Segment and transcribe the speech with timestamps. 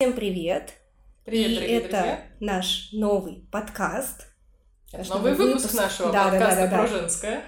[0.00, 0.74] Всем привет!
[1.24, 2.22] Привет, И дорогие это друзья!
[2.38, 4.28] наш новый подкаст.
[4.92, 6.78] Это новый выпуск нашего Да, да, да, подкаста да, да.
[6.78, 7.42] про женское.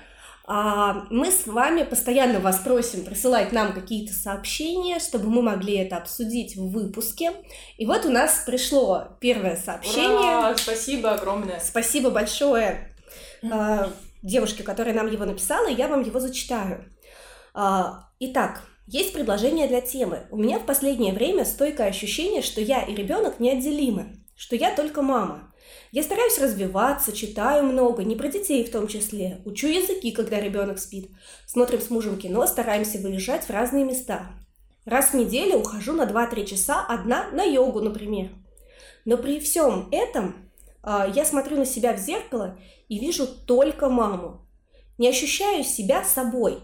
[0.48, 5.96] А, мы с вами постоянно вас просим присылать нам какие-то сообщения, чтобы мы могли это
[5.96, 7.34] обсудить в выпуске.
[7.76, 10.08] И вот у нас пришло первое сообщение.
[10.38, 10.56] Ура!
[10.56, 11.60] Спасибо огромное.
[11.60, 12.92] Спасибо большое
[13.48, 13.92] а,
[14.24, 16.92] девушке, которая нам его написала, и я вам его зачитаю.
[17.54, 20.26] А, Итак, есть предложение для темы.
[20.32, 25.00] У меня в последнее время стойкое ощущение, что я и ребенок неотделимы, что я только
[25.00, 25.52] мама.
[25.92, 29.42] Я стараюсь развиваться, читаю много, не про детей в том числе.
[29.44, 31.08] Учу языки, когда ребенок спит.
[31.46, 34.32] Смотрим с мужем кино, стараемся выезжать в разные места.
[34.84, 38.30] Раз в неделю ухожу на 2-3 часа одна на йогу, например.
[39.04, 40.50] Но при всем этом
[40.82, 44.44] а, я смотрю на себя в зеркало и вижу только маму.
[44.98, 46.60] Не ощущаю себя собой.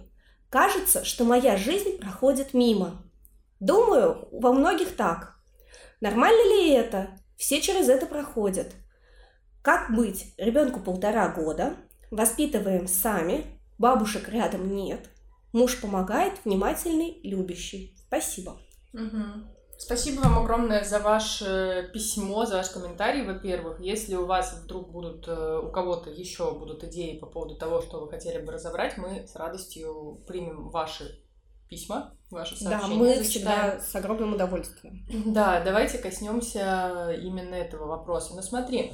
[0.56, 3.02] Кажется, что моя жизнь проходит мимо.
[3.60, 5.36] Думаю, во многих так.
[6.00, 7.10] Нормально ли это?
[7.36, 8.72] Все через это проходят.
[9.60, 10.32] Как быть?
[10.38, 11.76] Ребенку полтора года,
[12.10, 13.44] воспитываем сами,
[13.76, 15.10] бабушек рядом нет,
[15.52, 17.94] муж помогает, внимательный, любящий.
[18.06, 18.58] Спасибо.
[18.94, 19.50] Мгм.
[19.78, 23.78] Спасибо вам огромное за ваше письмо, за ваш комментарий, во-первых.
[23.80, 28.00] Если у вас вдруг будут, э, у кого-то еще будут идеи по поводу того, что
[28.00, 31.20] вы хотели бы разобрать, мы с радостью примем ваши
[31.68, 32.96] письма, ваши Да, сообщения.
[32.96, 33.24] мы зачитаем.
[33.24, 35.06] всегда с огромным удовольствием.
[35.26, 38.34] Да, давайте коснемся именно этого вопроса.
[38.34, 38.92] Ну смотри,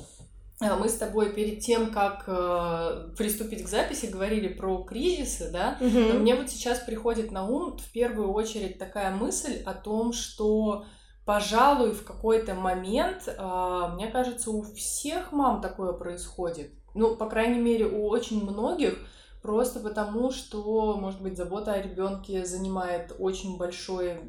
[0.79, 5.77] мы с тобой перед тем, как э, приступить к записи, говорили про кризисы, да?
[5.81, 6.21] Но Мгм.
[6.21, 10.85] мне вот сейчас приходит на ум в первую очередь такая мысль о том, что,
[11.25, 16.71] пожалуй, в какой-то момент, э, мне кажется, у всех мам такое происходит.
[16.95, 18.99] Ну, по крайней мере, у очень многих,
[19.43, 24.21] просто потому что, может быть, забота о ребенке занимает очень большой,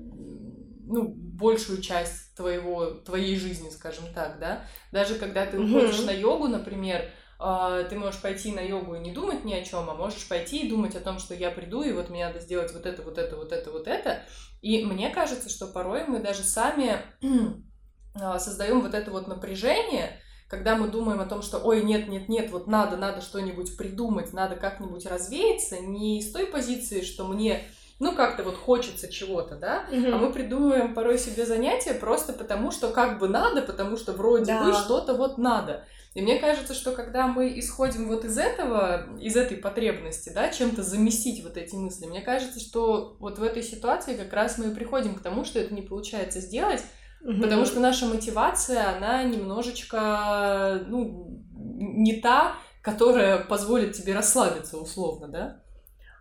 [0.85, 4.65] ну, большую часть твоего, твоей жизни, скажем так, да.
[4.91, 9.11] Даже когда ты уходишь на йогу, например, а, ты можешь пойти на йогу и не
[9.11, 11.91] думать ни о чем, а можешь пойти и думать о том, что я приду, и
[11.91, 14.23] вот мне надо сделать вот это, вот это, вот это, вот это.
[14.61, 17.01] И мне кажется, что порой мы даже сами
[18.15, 22.29] а, создаем вот это вот напряжение, когда мы думаем о том, что ой, нет, нет,
[22.29, 27.65] нет, вот надо, надо что-нибудь придумать, надо как-нибудь развеяться, не с той позиции, что мне,
[27.99, 30.13] ну, как-то вот хочется чего-то, да, Мгм.
[30.13, 34.53] а мы придумываем порой себе занятия просто потому, что как бы надо, потому что вроде
[34.53, 34.65] Да.
[34.65, 35.85] бы что-то вот надо.
[36.13, 40.83] И мне кажется, что когда мы исходим вот из этого, из этой потребности, да, чем-то
[40.83, 44.75] заместить вот эти мысли, мне кажется, что вот в этой ситуации как раз мы и
[44.75, 46.83] приходим к тому, что это не получается сделать,
[47.21, 47.41] Мгм.
[47.41, 55.62] потому что наша мотивация, она немножечко, ну, не та, которая позволит тебе расслабиться условно, да?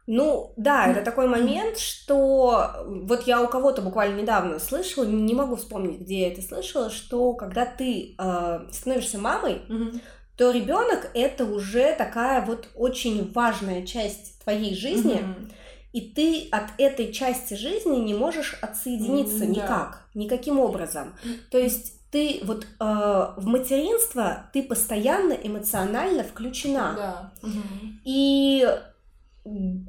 [0.06, 5.56] Ну, да, это такой момент, что вот я у кого-то буквально недавно слышала, не могу
[5.56, 9.62] вспомнить, где я это слышала, что когда ты э, становишься мамой,
[10.36, 15.52] то ребенок это уже такая вот очень важная часть твоей жизни, Мгм.
[15.92, 19.46] и ты от этой части жизни не можешь отсоединиться да.
[19.46, 21.14] никак, никаким образом.
[21.50, 22.84] То есть ты вот э,
[23.36, 26.92] в материнство ты постоянно эмоционально включена.
[26.96, 27.32] Да.
[27.48, 28.00] Мгм.
[28.04, 28.68] И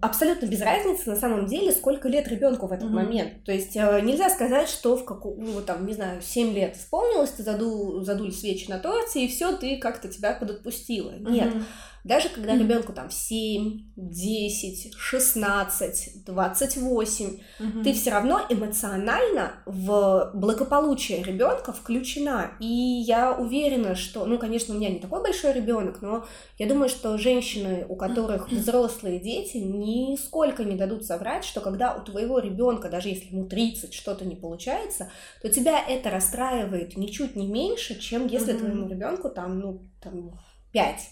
[0.01, 2.95] абсолютно без разницы на самом деле, сколько лет ребенку в этот Мгм.
[2.95, 3.43] момент.
[3.43, 7.31] То есть э, нельзя сказать, что в каком, ну, там, не знаю, 7 лет исполнилось,
[7.31, 11.11] ты заду, задули свечи на торте, и все, ты как-то тебя подотпустила.
[11.19, 11.53] Нет.
[11.53, 11.65] Мгм.
[12.03, 12.63] Даже когда Мгм.
[12.63, 17.83] ребенку там 7, 10, 16, 28, Мгм.
[17.83, 22.51] ты все равно эмоционально в благополучие ребенка включена.
[22.59, 26.25] И я уверена, что, ну, конечно, у меня не такой большой ребенок, но
[26.57, 32.03] я думаю, что женщины, у которых взрослые дети, нисколько не дадут соврать, что когда у
[32.03, 35.09] твоего ребенка, даже если ему 30, что-то не получается,
[35.41, 38.59] то тебя это расстраивает ничуть не меньше, чем если Мгм.
[38.59, 40.31] твоему ребенку там, ну, там,
[40.73, 41.09] 5,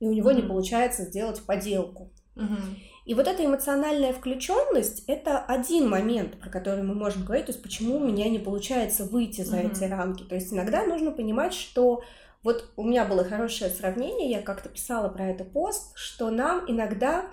[0.00, 0.48] и у него не Мгм.
[0.48, 2.10] получается сделать поделку.
[2.34, 2.76] Мгм.
[3.04, 7.62] И вот эта эмоциональная включенность это один момент, про который мы можем говорить, то есть
[7.62, 9.72] почему у меня не получается выйти за Мгм.
[9.72, 10.22] эти рамки.
[10.24, 12.02] То есть иногда нужно понимать, что
[12.44, 17.24] вот у меня было хорошее сравнение, я как-то писала про это пост, что нам иногда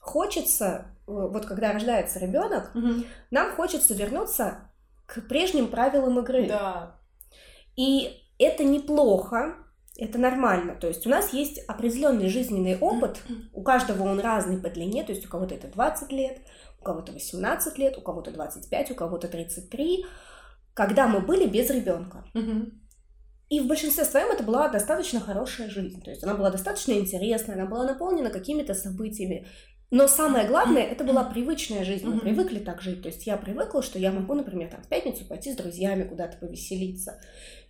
[0.00, 3.04] хочется, э, вот когда рождается ребенок, Мгм.
[3.30, 4.58] нам хочется вернуться
[5.06, 6.46] к прежним правилам игры.
[6.48, 6.96] Да.
[7.76, 9.54] И это неплохо,
[10.00, 10.74] это нормально.
[10.80, 13.20] То есть у нас есть определенный жизненный опыт,
[13.52, 16.38] у каждого он разный по длине, то есть у кого-то это 20 лет,
[16.80, 20.06] у кого-то 18 лет, у кого-то 25, у кого-то 33,
[20.74, 22.24] когда мы были без ребенка.
[23.50, 26.00] И в большинстве своем это была достаточно хорошая жизнь.
[26.02, 29.46] То есть она была достаточно интересная, она была наполнена какими-то событиями.
[29.90, 32.06] Но самое главное, это была привычная жизнь.
[32.06, 33.02] Мы привыкли так жить.
[33.02, 36.36] То есть я привыкла, что я могу, например, там, в пятницу пойти с друзьями куда-то
[36.38, 37.20] повеселиться.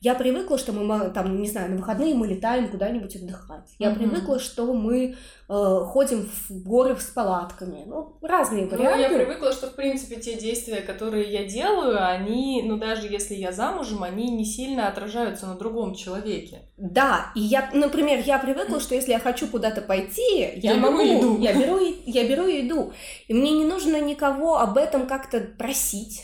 [0.00, 3.68] Я привыкла, что мы, там, не знаю, на выходные мы летаем куда-нибудь отдыхать.
[3.78, 5.14] Я привыкла, что мы
[5.48, 7.84] э, ходим в горы с палатками.
[7.86, 8.96] Ну, разные варианты.
[8.96, 13.34] Ну, я привыкла, что, в принципе, те действия, которые я делаю, они, ну, даже если
[13.34, 16.62] я замужем, они не сильно отражаются на другом человеке.
[16.78, 20.92] Да, и я, например, я привыкла, что если я хочу куда-то пойти, я, Я беру
[20.92, 21.38] могу, еду.
[21.40, 22.92] я беру, я беру и иду.
[23.28, 26.22] И мне не нужно никого об этом как-то просить,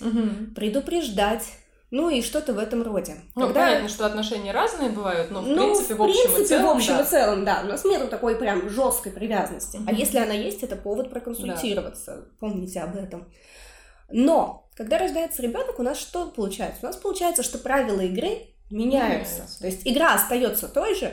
[0.55, 1.44] предупреждать,
[1.91, 3.17] ну и что-то в этом роде.
[3.35, 6.35] Ну, Когда- понятно, что отношения разные бывают, но, в ну, принципе, в в общем и
[6.35, 7.03] принципе, целом, в общем да.
[7.03, 7.61] и целом, да.
[7.65, 9.77] У нас нету такой прям жесткой привязанности.
[9.77, 9.94] А Мгм.
[9.94, 12.29] если она есть, это повод проконсультироваться.
[12.41, 13.31] Помните об этом.
[14.11, 16.81] Но, когда рождается ребенок, у нас что получается?
[16.83, 19.35] У нас получается, что правила игры меняются.
[19.43, 19.61] Меняются.
[19.61, 21.12] То есть игра остается той же,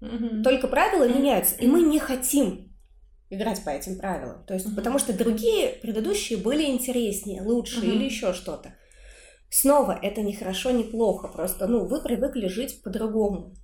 [0.00, 0.42] Мгм.
[0.42, 1.18] только правила Мгм.
[1.18, 1.54] меняются.
[1.56, 2.70] И мы не хотим
[3.30, 4.44] играть по этим правилам.
[4.46, 4.76] То есть, Мгм.
[4.76, 7.90] потому что другие предыдущие были интереснее, лучше Мгм.
[7.92, 8.74] или еще что-то.
[9.50, 11.28] Снова, это не хорошо, не плохо.
[11.28, 13.54] Просто, ну, вы привыкли жить по-другому.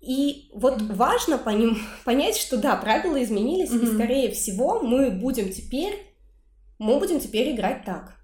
[0.00, 0.94] И вот Мгм.
[0.96, 3.94] важно по ним понять, что да, правила изменились, и Мгм.
[3.94, 6.14] скорее всего мы будем теперь,
[6.78, 8.16] мы будем теперь играть так.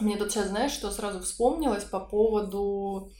[0.00, 3.10] Мне тут сейчас, знаешь, что сразу вспомнилось по поводу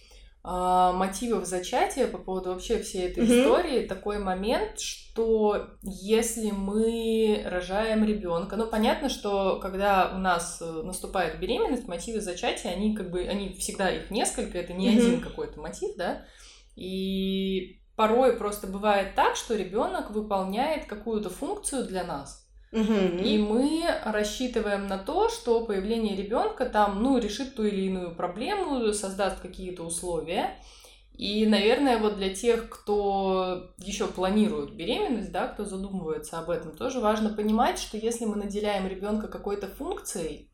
[0.47, 3.41] а, мотивов зачатия, по поводу вообще всей этой Мгм.
[3.41, 10.83] истории, такой момент, что если мы рожаем ребенка, ну понятно, что когда у нас э,
[10.83, 14.99] наступает беременность, мотивы зачатия, они как бы, они всегда их несколько, это не Мгм.
[14.99, 16.27] один какой-то мотив, да,
[16.77, 22.44] и порой просто бывает так, что ребенок выполняет какую-то функцию для нас.
[22.75, 28.93] И мы рассчитываем на то, что появление ребенка там, ну, решит ту или иную проблему,
[28.93, 30.59] создаст какие-то условия.
[31.17, 36.99] И, наверное, вот для тех, кто еще планирует беременность, да, кто задумывается об этом, тоже
[36.99, 40.51] важно понимать, что если мы наделяем ребенка какой-то функцией,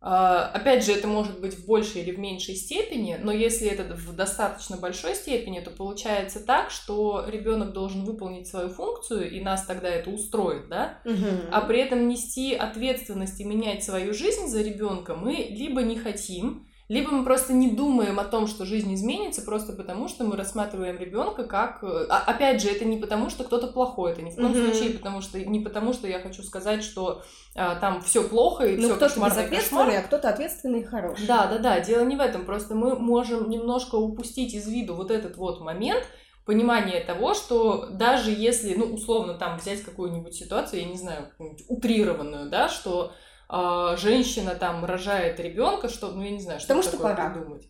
[0.00, 4.14] опять же, это может быть в большей или в меньшей степени, но если это в
[4.14, 9.88] достаточно большой степени, то получается так, что ребенок должен выполнить свою функцию, и нас тогда
[9.88, 11.48] это устроит, да, Мгм.
[11.50, 16.65] а при этом нести ответственность и менять свою жизнь за ребенка мы либо не хотим,
[16.88, 20.98] либо мы просто не думаем о том, что жизнь изменится, просто потому что мы рассматриваем
[20.98, 21.82] ребенка как...
[21.82, 24.72] э, а- опять же, это не потому, что кто-то плохой, это ни в коем Мгм.
[24.72, 27.22] случае, потому что не потому, что я хочу сказать, что
[27.54, 31.26] а, там все плохо и Ну, все кто-то безответственный, а кто-то ответственный и хороший.
[31.26, 35.10] Да, да, да, дело не в этом, просто мы можем немножко упустить из виду вот
[35.10, 36.04] этот вот момент,
[36.44, 41.32] понимание того, что даже если, ну, условно, там взять какую-нибудь ситуацию, я не знаю,
[41.68, 43.12] утрированную, да, что
[43.48, 47.30] женщина там рожает ребенка, что, ну, я не знаю, что Потому что пора.
[47.30, 47.64] придумать.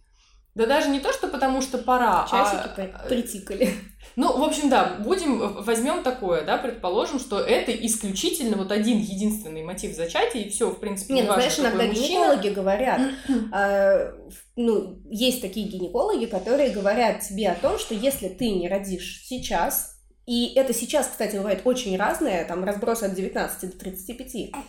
[0.54, 3.74] Да даже не то, что потому что пора, Часики а, при- притикали.
[4.16, 9.62] ну, в общем, да, будем, возьмем такое, да, предположим, что это исключительно вот один единственный
[9.64, 12.06] мотив зачатия, и все, в принципе, Не, ну неважно, знаешь, иногда мужчина.
[12.06, 13.00] гинекологи говорят,
[13.52, 14.12] э,
[14.56, 19.92] ну, есть такие гинекологи, которые говорят тебе о том, что если ты не родишь сейчас,
[20.24, 24.66] и это сейчас, кстати, бывает очень разное, там разброс от 19 до 35, а, Мгм.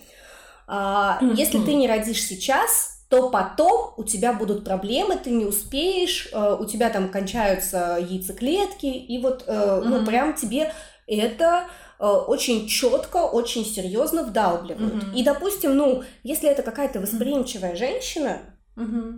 [0.67, 6.57] Если ты не родишь сейчас, то потом у тебя будут проблемы, ты не успеешь, э,
[6.59, 10.73] у тебя там кончаются яйцеклетки, и вот, э, ну, прям тебе
[11.07, 11.67] это
[11.99, 14.95] э, очень четко, очень серьезно вдалбливают.
[14.95, 15.13] Мгм.
[15.13, 18.39] И, допустим, ну, если это какая-то восприимчивая женщина,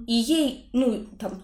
[0.08, 1.42] И ей, ну, там,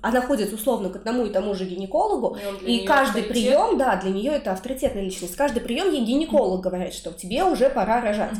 [0.00, 3.32] она ходит условно к одному и тому же гинекологу, И и каждый авторитет.
[3.32, 5.34] прием, да, для нее это авторитетная личность.
[5.34, 8.36] Каждый прием ей гинеколог говорит, что тебе уже пора рожать.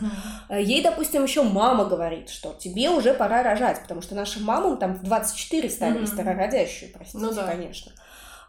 [0.48, 4.76] Э, Ей, допустим, еще мама говорит, что тебе уже пора рожать, потому что нашим мамам
[4.76, 6.06] там в 24 ставили Мгм.
[6.06, 7.44] старородящую, простите, Ну да.
[7.46, 7.90] конечно.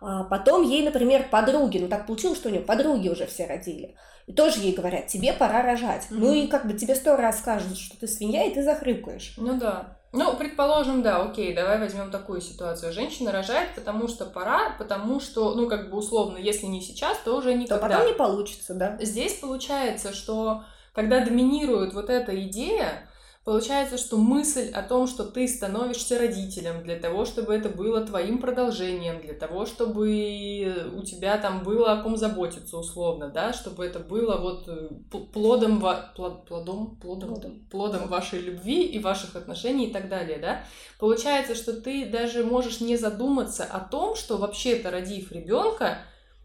[0.02, 3.96] А Потом ей, например, подруги, ну так получилось, что у нее подруги уже все родили.
[4.28, 6.06] И тоже ей говорят, тебе пора рожать.
[6.12, 6.20] Мгм.
[6.22, 9.34] Ну и как бы тебе сто раз скажут, что ты свинья, и ты захрюкаешь.
[9.38, 9.98] Ну да.
[10.14, 12.94] Ну, предположим, да, окей, давай возьмем такую ситуацию.
[12.94, 17.36] Женщина рожает, потому что пора, потому что, ну, как бы условно, если не сейчас, то
[17.36, 17.88] уже То никогда.
[17.90, 18.96] потом не получится, да?
[19.02, 23.08] Здесь получается, что когда доминирует вот эта идея,
[23.44, 28.40] получается, что мысль о том, что ты становишься родителем для того, чтобы это было твоим
[28.40, 34.00] продолжением, для того, чтобы у тебя там было о ком заботиться условно, да, чтобы это
[34.00, 34.90] было вот э,
[35.34, 37.60] плодом, ва- плод- плодом, плодом, Плодом.
[37.70, 40.64] плодом вашей любви и ваших отношений и так далее, да.
[41.00, 45.98] Получается, что ты даже можешь не задуматься о том, что вообще-то родив ребенка,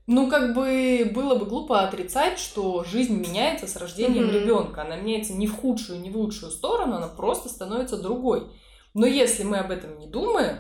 [0.09, 4.33] ну, как бы было бы глупо отрицать, что жизнь меняется с рождением Мгм.
[4.33, 4.83] ребенка.
[4.83, 8.51] Она меняется не в худшую, не в лучшую сторону, она просто становится другой.
[8.95, 10.57] Но если мы об этом не думаем,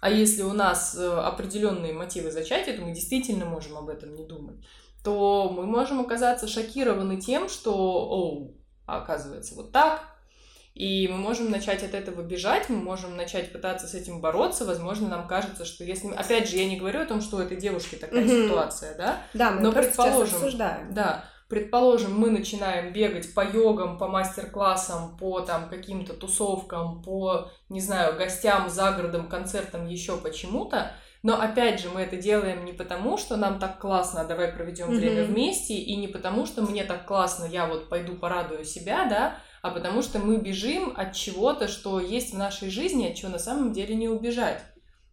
[0.00, 4.26] а если у нас э, определенные мотивы зачатия, то мы действительно можем об этом не
[4.26, 4.56] думать.
[5.04, 8.56] то мы можем оказаться шокированы тем, что, оу,
[8.86, 10.02] а оказывается вот так,
[10.74, 14.64] и мы можем начать от этого бежать, мы можем начать пытаться с этим бороться.
[14.64, 16.08] Возможно, нам кажется, что если...
[16.08, 18.46] Опять же, я не говорю о том, что у этой девушки такая mm-hmm.
[18.46, 19.22] ситуация, да?
[19.34, 20.94] Да, мы Но предположим, обсуждаем.
[20.94, 27.80] Да, предположим, мы начинаем бегать по йогам, по мастер-классам, по там каким-то тусовкам, по, не
[27.80, 33.36] знаю, гостям, загородам, концертам, еще почему-то, но опять же, мы это делаем не потому, что
[33.36, 34.96] нам так классно, давай проведем mm-hmm.
[34.96, 39.36] время вместе, и не потому, что мне так классно, я вот пойду порадую себя, да,
[39.62, 43.38] а потому что мы бежим от чего-то, что есть в нашей жизни, от чего на
[43.38, 44.62] самом деле не убежать.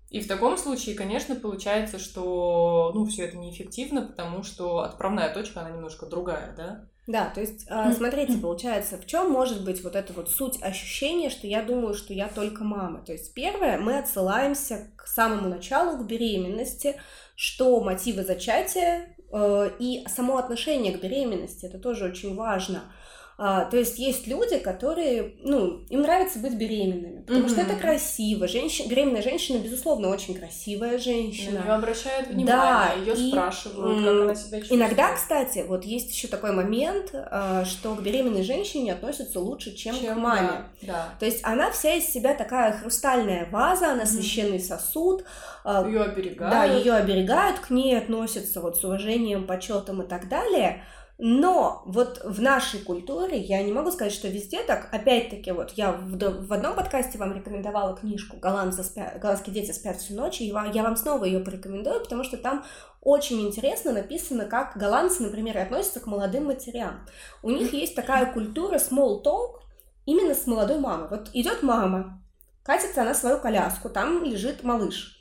[0.10, 5.62] И в таком случае, конечно, получается, что ну, все это неэффективно, потому что отправная точка,
[5.62, 6.86] она немножко другая, да?
[7.08, 11.30] Да, то есть, а, смотрите, получается, в чем может быть вот эта вот суть ощущения,
[11.30, 13.02] что я думаю, что я только мама.
[13.06, 17.00] То есть, первое, мы отсылаемся к самому началу, к беременности,
[17.36, 22.84] что мотивы зачатия э, и само отношение к беременности, это тоже очень важно.
[23.40, 27.50] А, то есть есть люди, которые, ну, им нравится быть беременными, потому mm-hmm.
[27.50, 28.48] что это красиво.
[28.48, 31.60] Женщина, беременная женщина, безусловно, очень красивая женщина.
[31.60, 34.82] На нее обращают внимание, да, ее и, спрашивают, как она себя чувствует.
[34.82, 39.96] Иногда, кстати, вот есть еще такой момент, а, что к беременной женщине относятся лучше, чем,
[40.00, 40.48] чем к маме.
[40.82, 41.10] Да, да.
[41.20, 44.06] То есть она вся из себя такая хрустальная ваза, она mm-hmm.
[44.08, 45.26] священный сосуд.
[45.64, 46.52] А, ее оберегают.
[46.52, 50.82] Да, ее оберегают, к ней относятся вот с уважением, почетом и так далее.
[51.20, 55.92] Но вот в нашей культуре, я не могу сказать, что везде так, опять-таки, вот я
[55.92, 60.46] в, в одном подкасте вам рекомендовала книжку «Голландцы спят, «Голландские дети спят всю ночь», и
[60.46, 62.64] я вам снова ее порекомендую, потому что там
[63.02, 67.08] очень интересно написано, как голландцы, например, относятся к молодым матерям.
[67.42, 69.62] У них есть такая культура small talk
[70.06, 71.08] именно с молодой мамой.
[71.10, 72.22] Вот идет мама,
[72.64, 75.17] катится она свою коляску, там лежит малыш.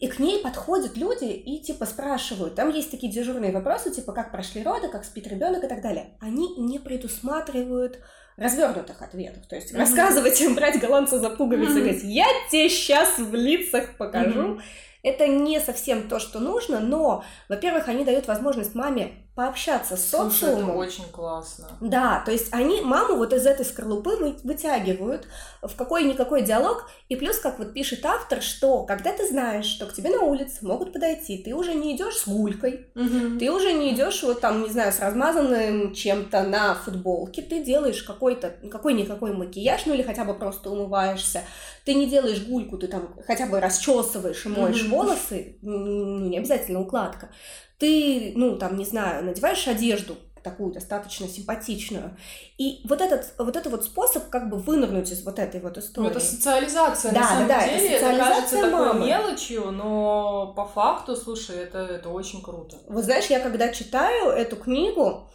[0.00, 2.54] И к ней подходят люди и типа спрашивают.
[2.54, 6.16] Там есть такие дежурные вопросы, типа как прошли роды, как спит ребенок и так далее.
[6.20, 7.98] Они не предусматривают
[8.36, 9.46] развернутых ответов.
[9.46, 9.78] То есть mm-hmm.
[9.78, 11.78] рассказывать им, брать голландца за пуговицы mm-hmm.
[11.78, 14.40] и говорить, я тебе сейчас в лицах покажу.
[14.40, 14.60] Mm-hmm.
[15.04, 20.30] Это не совсем то, что нужно, но, во-первых, они дают возможность маме пообщаться с Слушай,
[20.30, 20.70] социумом.
[20.70, 21.66] это очень классно.
[21.80, 25.26] Да, то есть они маму вот из этой скорлупы вытягивают
[25.60, 29.92] в какой-никакой диалог, и плюс, как вот пишет автор, что когда ты знаешь, что к
[29.92, 33.38] тебе на улице могут подойти, ты уже не идешь с гулькой, угу.
[33.40, 38.04] ты уже не идешь вот там, не знаю, с размазанным чем-то на футболке, ты делаешь
[38.04, 41.42] какой-то, какой-никакой макияж, ну или хотя бы просто умываешься,
[41.84, 44.96] ты не делаешь гульку, ты там хотя бы расчесываешь и моешь угу.
[44.96, 47.30] волосы, ну не обязательно укладка,
[47.78, 52.16] ты, ну, там, не знаю, надеваешь одежду такую достаточно симпатичную.
[52.58, 56.06] И вот этот, вот этот вот способ как бы вынырнуть из вот этой вот истории.
[56.06, 57.88] Ну, это социализация, да, на самом да, деле.
[57.88, 58.84] Это, это кажется мамы.
[58.84, 62.76] такой мелочью, но по факту, слушай, это, это очень круто.
[62.88, 65.30] Вот знаешь, я когда читаю эту книгу,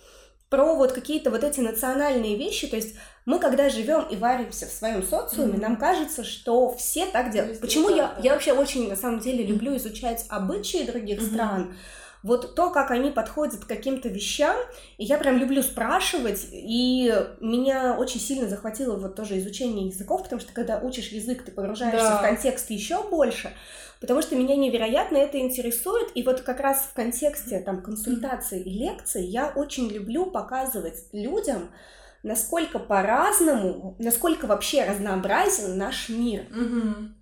[0.49, 2.95] про вот какие-то вот эти национальные вещи, то есть
[3.29, 5.61] мы когда живем и варимся в своем социуме, mm-hmm.
[5.61, 7.51] нам кажется, что все так делают.
[7.51, 11.33] Везде Почему я, я вообще очень на самом деле люблю изучать обычаи других mm-hmm.
[11.33, 11.75] стран,
[12.23, 14.55] вот то, как они подходят к каким-то вещам,
[14.97, 20.41] и я прям люблю спрашивать, и меня очень сильно захватило вот тоже изучение языков, потому
[20.41, 22.17] что когда учишь язык, ты погружаешься да.
[22.17, 23.53] в контекст еще больше,
[24.01, 28.71] потому что меня невероятно это интересует, и вот как раз в контексте там консультаций и
[28.71, 31.69] лекций я очень люблю показывать людям,
[32.23, 36.47] насколько по-разному, насколько вообще разнообразен наш мир.
[36.51, 37.19] Угу.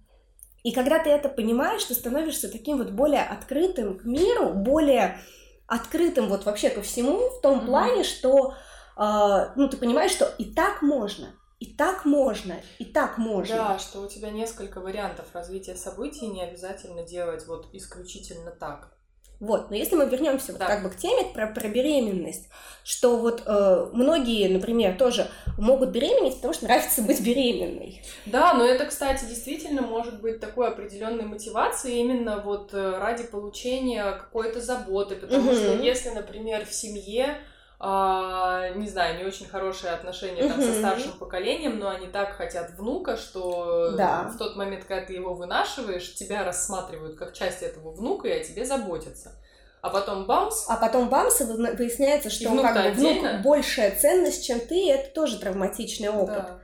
[0.63, 5.19] И когда ты это понимаешь, ты становишься таким вот более открытым к миру, более
[5.67, 7.65] открытым вот вообще ко всему в том mm-hmm.
[7.65, 8.53] плане, что
[8.97, 13.55] э, ну ты понимаешь, что и так можно, и так можно, и так можно.
[13.55, 18.96] Да, что у тебя несколько вариантов развития событий, не обязательно делать вот исключительно так.
[19.39, 20.59] Вот, но если мы вернемся да.
[20.59, 22.49] вот как бы к теме про, про беременность,
[22.83, 25.27] что вот э, многие, например, тоже
[25.57, 28.01] могут беременеть, потому что нравится быть беременной.
[28.25, 34.11] Да, но это, кстати, действительно может быть такой определенной мотивацией именно вот э, ради получения
[34.13, 35.55] какой-то заботы, потому угу.
[35.55, 37.37] что если, например, в семье
[37.79, 42.71] а, не знаю, не очень хорошие отношения там, со старшим поколением, но они так хотят
[42.71, 44.23] внука, что да.
[44.23, 48.43] в тот момент, когда ты его вынашиваешь, тебя рассматривают как часть этого внука и о
[48.43, 49.33] тебе заботятся.
[49.81, 50.65] А потом бамс.
[50.67, 54.89] А потом бамс, и выясняется, что он как бы внук большая ценность, чем ты, и
[54.89, 56.35] это тоже травматичный опыт.
[56.35, 56.59] Да.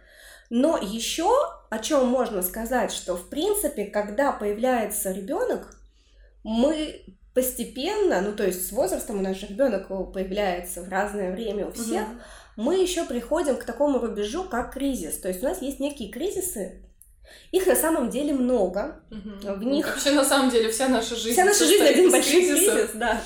[0.49, 1.31] Но еще
[1.69, 5.75] о чем можно сказать, что в принципе, когда появляется ребенок,
[6.43, 11.67] мы постепенно, ну то есть с возрастом у нас же ребенок появляется в разное время
[11.67, 12.63] у всех, угу.
[12.63, 15.17] мы еще приходим к такому рубежу, как кризис.
[15.17, 16.83] То есть у нас есть некие кризисы,
[17.51, 19.03] их на самом деле много.
[19.11, 19.53] Угу.
[19.53, 19.87] В них...
[19.87, 21.33] Вообще, на самом деле, вся наша жизнь...
[21.33, 23.21] Вся наша жизнь один большой кризис, да.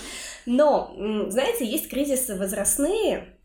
[0.46, 0.96] Но,
[1.30, 3.38] знаете, есть кризисы возрастные,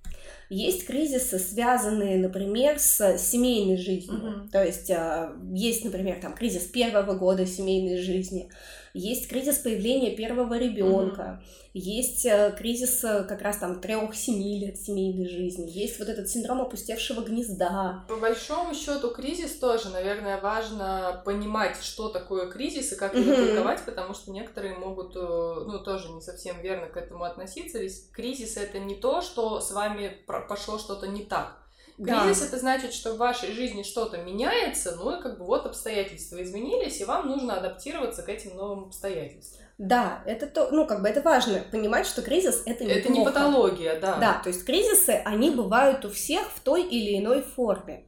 [0.49, 4.21] есть кризисы, связанные, например, с семейной жизнью.
[4.21, 4.51] Mm-hmm.
[4.51, 8.51] То есть а, есть, например, там кризис первого года семейной жизни,
[8.95, 11.71] есть кризис появления первого ребенка, mm-hmm.
[11.75, 16.61] есть э, кризис э, как раз там трех-семи лет семейной жизни, есть вот этот синдром
[16.61, 18.05] опустевшего гнезда.
[18.09, 23.47] По большому счету кризис тоже, наверное, важно понимать, что такое кризис и как его mm-hmm.
[23.47, 27.79] толковать, потому что некоторые могут, э, ну, тоже не совсем верно к этому относиться.
[27.79, 31.62] Ведь кризис это не то, что с вами пошло что-то не так.
[31.97, 32.47] Кризис да.
[32.47, 37.01] это значит, что в вашей жизни что-то меняется, ну и как бы вот обстоятельства изменились,
[37.01, 39.63] и вам нужно адаптироваться к этим новым обстоятельствам.
[39.79, 43.19] Да, это то, ну как бы это важно понимать, что кризис это не Это плохо.
[43.19, 44.17] не патология, да.
[44.17, 48.05] Да, то есть кризисы они бывают у всех в той или иной форме.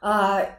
[0.00, 0.50] А,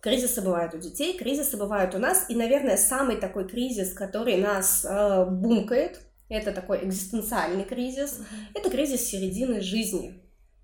[0.00, 4.84] кризисы бывают у детей, кризисы бывают у нас, и, наверное, самый такой кризис, который нас
[4.84, 8.20] э, бумкает, это такой экзистенциальный кризис,
[8.54, 10.19] это кризис середины жизни.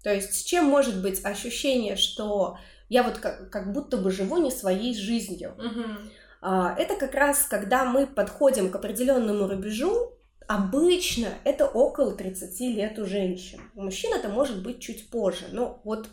[0.07, 2.59] То есть с чем может быть ощущение, что
[2.89, 5.57] я вот как, как будто бы живу не своей жизнью.
[5.59, 6.49] Угу.
[6.79, 10.13] Это как раз, когда мы подходим к определенному рубежу,
[10.47, 13.59] обычно это около 30 лет у женщин.
[13.75, 15.47] У мужчин это может быть чуть позже.
[15.51, 16.09] Но вот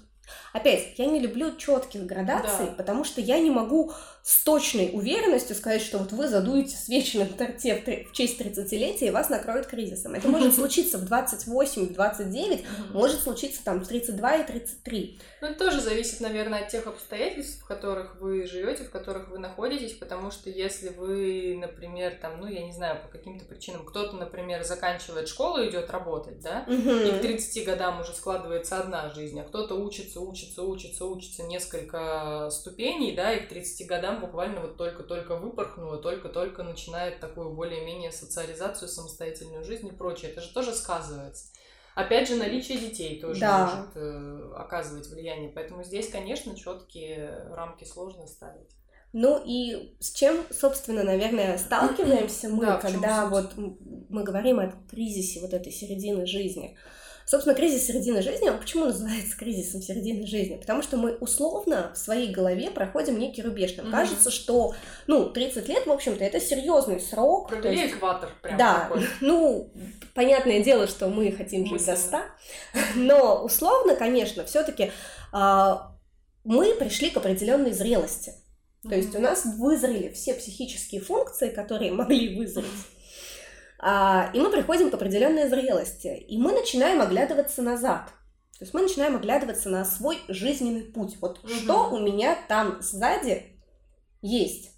[0.53, 2.73] Опять, я не люблю четких градаций, да.
[2.77, 3.91] потому что я не могу
[4.24, 9.10] с точной уверенностью сказать, что вот вы задуете свечи на торте в, в честь 30-летия,
[9.10, 10.13] и вас накроет кризисом.
[10.13, 15.20] Это может случиться в 28, в 29, может случиться там в 32 и 33.
[15.42, 19.39] Ну, это тоже зависит, наверное, от тех обстоятельств, в которых вы живете, в которых вы
[19.39, 24.15] находитесь, потому что если вы, например, там, ну, я не знаю, по каким-то причинам, кто-то,
[24.15, 29.38] например, заканчивает школу и идет работать, да, и к 30 годам уже складывается одна жизнь,
[29.42, 34.77] а кто-то учится, учится, учится, учится несколько ступеней, да, и к 30 годам буквально вот
[34.77, 40.32] только-только выпорхнуло, только-только начинает такую более-менее социализацию, самостоятельную жизнь и прочее.
[40.32, 41.51] Это же тоже сказывается.
[41.96, 43.65] Опять же, наличие детей тоже да.
[43.65, 45.51] может э, оказывать влияние.
[45.53, 48.70] Поэтому здесь, конечно, четкие рамки сложно ставить.
[49.13, 55.39] Ну и с чем, собственно, наверное, сталкиваемся мы, да, когда вот мы говорим о кризисе
[55.39, 56.76] вот этой середины жизни.
[57.25, 60.57] Собственно, кризис середины жизни, а почему называется кризисом середины жизни?
[60.57, 63.75] Потому что мы условно в своей голове проходим некий рубеж.
[63.77, 63.91] Нам mm-hmm.
[63.91, 64.75] кажется, что,
[65.07, 67.49] ну, 30 лет, в общем-то, это серьезный срок.
[67.49, 67.95] Провели есть...
[67.95, 69.07] экватор прям Да, такой.
[69.21, 69.71] ну,
[70.13, 72.17] понятное дело, что мы хотим жить до 100,
[72.95, 74.91] но условно, конечно, все таки
[75.31, 75.93] а,
[76.43, 78.33] мы пришли к определенной зрелости.
[78.83, 82.67] То есть у нас вызрели все психические функции, которые могли вызреть.
[83.86, 88.08] А, и мы приходим к определенной зрелости, и мы начинаем оглядываться назад.
[88.58, 91.17] То есть мы начинаем оглядываться на свой жизненный путь.
[91.19, 91.50] Вот угу.
[91.50, 93.60] что у меня там сзади
[94.22, 94.72] есть.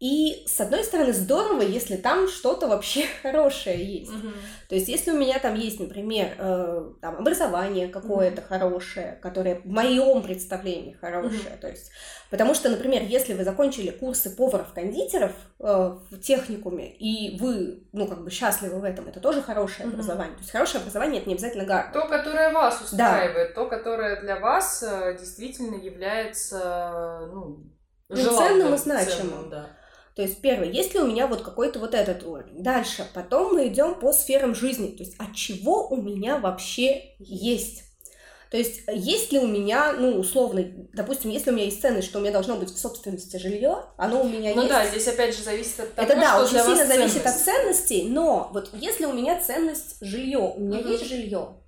[0.00, 4.10] И, с одной стороны, здорово, если там что-то вообще хорошее есть.
[4.10, 4.34] Mm-hmm.
[4.70, 8.48] То есть, если у меня там есть, например, э, там, образование какое-то mm-hmm.
[8.48, 11.60] хорошее, которое в моем представлении хорошее, mm-hmm.
[11.60, 11.90] то есть,
[12.30, 15.64] потому что, например, если вы закончили курсы поваров-кондитеров э,
[16.10, 19.92] в техникуме, и вы, ну, как бы счастливы в этом, это тоже хорошее mm-hmm.
[19.92, 20.34] образование.
[20.36, 21.92] То есть, хорошее образование это не обязательно Гарвард.
[21.92, 23.54] То, которое вас устраивает, да.
[23.54, 27.66] то, которое для вас э, действительно является, ну,
[28.08, 29.30] желанным, ценным и значимым.
[29.30, 29.76] Ценным, да.
[30.16, 32.62] То есть, первое, есть ли у меня вот какой-то вот этот уровень.
[32.62, 34.88] Дальше, потом мы идем по сферам жизни.
[34.88, 37.84] То есть, от чего у меня вообще есть?
[38.50, 42.18] То есть, есть ли у меня, ну, условно, допустим, если у меня есть ценность, что
[42.18, 44.56] у меня должно быть в собственности жилье, оно у меня ну есть.
[44.56, 46.88] Ну да, здесь опять же зависит от того, Это да, что очень для сильно вас
[46.88, 47.38] зависит ценность.
[47.38, 50.90] от ценностей, но вот если у меня ценность жилье, у меня uh-huh.
[50.90, 51.60] есть жилье,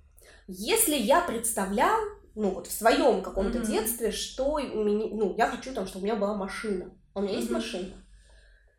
[0.47, 1.97] если я представлял,
[2.35, 3.67] ну вот в своем каком-то uh-huh.
[3.67, 6.91] детстве, что у меня, ну, я хочу там, чтобы у меня была машина.
[7.15, 7.37] У меня uh-huh.
[7.37, 7.93] есть машина.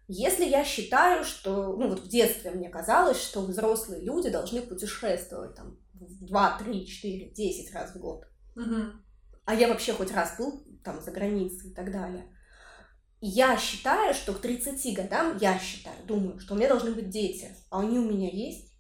[0.06, 5.54] Если я считаю, что, ну вот в детстве мне казалось, что взрослые люди должны путешествовать
[5.54, 8.92] там 2, 3, 4, 10 раз в год, угу.
[9.46, 12.26] а я вообще хоть раз был там за границей и так далее,
[13.26, 17.56] я считаю, что к 30 годам, я считаю, думаю, что у меня должны быть дети,
[17.70, 18.74] а они у меня есть.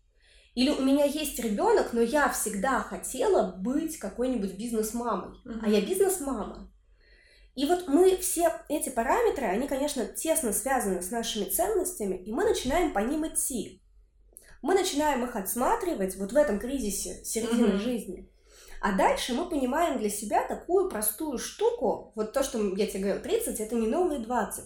[0.54, 5.38] Или у меня есть ребенок, но я всегда хотела быть какой-нибудь бизнес-мамой.
[5.46, 5.60] Uh-huh.
[5.62, 6.70] А я бизнес-мама.
[7.54, 12.44] И вот мы все эти параметры, они, конечно, тесно связаны с нашими ценностями, и мы
[12.44, 13.80] начинаем по ним идти.
[14.60, 17.78] Мы начинаем их отсматривать вот в этом кризисе середины mm-hmm.
[17.78, 18.30] жизни.
[18.80, 23.22] А дальше мы понимаем для себя такую простую штуку, вот то, что я тебе говорю,
[23.22, 24.64] 30, это не новые 20.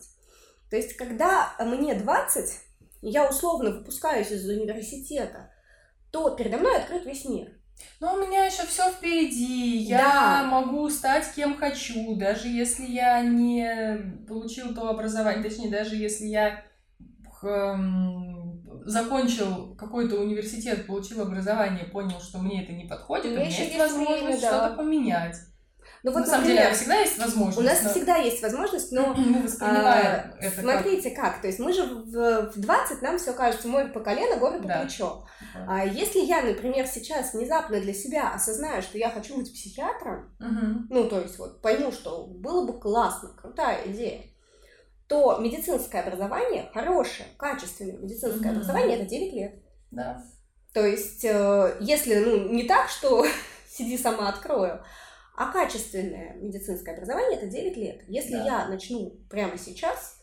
[0.70, 2.60] То есть, когда мне 20,
[3.02, 5.52] я условно выпускаюсь из университета,
[6.10, 7.57] то передо мной открыт весь мир.
[8.00, 9.78] Но у меня еще все впереди.
[9.78, 16.26] Я могу стать кем хочу, даже если я не получил то образование, точнее, даже если
[16.26, 16.62] я
[17.42, 23.78] эм, закончил какой-то университет, получил образование, понял, что мне это не подходит, у меня, есть,
[23.78, 25.36] возможность время, что-то поменять.
[26.08, 27.58] Ну, вот, На самом например, деле, всегда есть возможность.
[27.58, 27.90] У нас но...
[27.90, 31.34] всегда есть возможность, но мы воспринимаем а, это смотрите как.
[31.34, 31.40] как.
[31.42, 34.68] То есть мы же в, в 20 нам все кажется море по колено, горы по
[34.68, 34.80] да.
[34.80, 35.26] плечо.
[35.54, 35.66] Да.
[35.68, 40.86] А если я, например, сейчас внезапно для себя осознаю, что я хочу быть психиатром, угу.
[40.90, 44.22] ну, то есть вот пойму, что было бы классно, крутая идея,
[45.08, 48.56] то медицинское образование, хорошее, качественное медицинское mm-hmm.
[48.56, 49.54] образование, это 9 лет.
[49.90, 50.22] Да.
[50.74, 53.26] То есть, э, если, ну, не так, что
[53.70, 54.82] сиди сама открою,
[55.38, 58.02] а качественное медицинское образование это 9 лет.
[58.08, 58.44] Если да.
[58.44, 60.20] я начну прямо сейчас,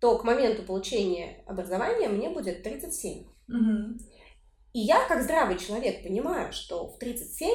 [0.00, 3.28] то к моменту получения образования мне будет 37.
[3.48, 3.98] Угу.
[4.72, 7.48] И я, как здравый человек, понимаю, что в 37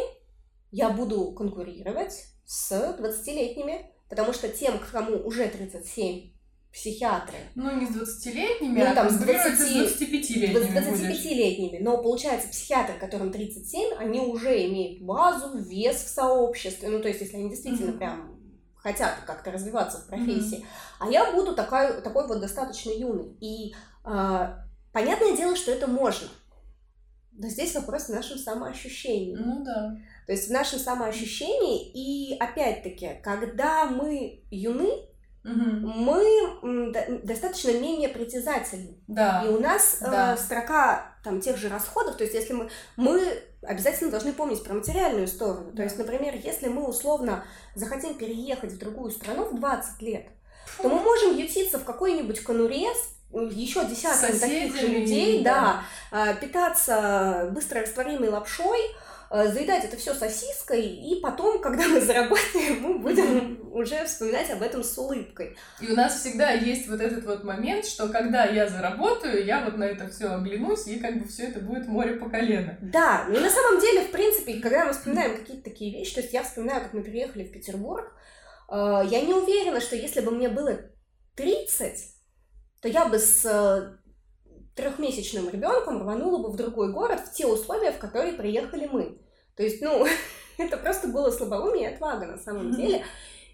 [0.72, 6.32] я буду конкурировать с 20-летними, потому что тем, кому уже 37,
[6.74, 7.38] психиатры.
[7.54, 10.58] Ну, не с 20-летними, ну, а там, с, 20, с 25-летними.
[10.58, 11.78] С 25-летними.
[11.84, 16.90] Но получается, психиатры, которым 37, они уже имеют базу, вес в сообществе.
[16.90, 17.98] Ну, то есть, если они действительно mm-hmm.
[17.98, 18.40] прям
[18.76, 20.58] хотят как-то развиваться в профессии.
[20.58, 21.00] Mm-hmm.
[21.00, 23.38] А я буду такой, такой вот достаточно юный.
[23.40, 24.56] И э,
[24.92, 26.28] понятное дело, что это можно.
[27.32, 29.36] Но здесь вопрос в нашем самоощущении.
[29.36, 29.96] Ну да.
[30.26, 35.08] То есть в нашем самоощущении, и опять-таки, когда мы юны,
[35.44, 35.54] угу.
[35.54, 36.92] мы
[37.24, 38.98] достаточно менее притязательны.
[39.08, 39.44] Да.
[39.46, 40.34] И у нас э, да.
[40.34, 44.74] э, строка там тех же расходов, то есть если мы, мы обязательно должны помнить про
[44.74, 45.72] материальную сторону.
[45.72, 45.78] Да.
[45.78, 47.44] То есть, например, если мы условно
[47.76, 50.28] захотим переехать в другую страну в 20 лет,
[50.66, 50.84] Фу.
[50.84, 52.88] то мы можем ютиться в какой-нибудь конуре
[53.32, 58.80] еще десятками таких же людей, да, да э, питаться быстро растворимой лапшой,
[59.34, 64.84] заедать это все сосиской, и потом, когда мы заработаем, мы будем уже вспоминать об этом
[64.84, 65.58] с улыбкой.
[65.82, 69.78] И у нас всегда есть вот этот вот момент, что когда я заработаю, я вот
[69.78, 72.78] на это все оглянусь, и как бы все это будет море по колено.
[72.82, 76.22] Да, ну и на самом деле, в принципе, когда мы вспоминаем какие-то такие вещи, то
[76.22, 78.14] есть я вспоминаю, как мы переехали в Петербург,
[78.72, 80.78] э, я не уверена, что если бы мне было
[81.36, 81.98] 30,
[82.82, 83.98] то я бы с э,
[84.76, 89.23] трехмесячным ребенком рванула бы в другой город в те условия, в которые приехали мы.
[89.56, 90.06] То есть, ну,
[90.58, 93.04] это просто было слабоумие и отвага на самом деле.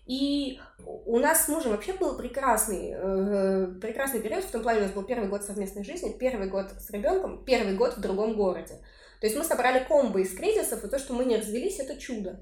[0.05, 4.83] И у нас с мужем вообще был прекрасный, э, прекрасный период, в том плане у
[4.83, 8.73] нас был первый год совместной жизни, первый год с ребенком, первый год в другом городе.
[9.21, 12.39] То есть мы собрали комбо из кризисов, и то, что мы не развелись, это чудо.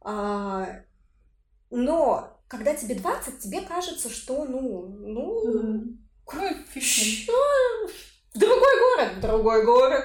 [0.00, 0.66] А,
[1.70, 5.52] но когда тебе 20, тебе кажется, что, ну, ну...
[5.52, 5.98] Mm-hmm.
[6.34, 7.30] Ну, фишки.
[8.34, 10.04] Другой город, другой город.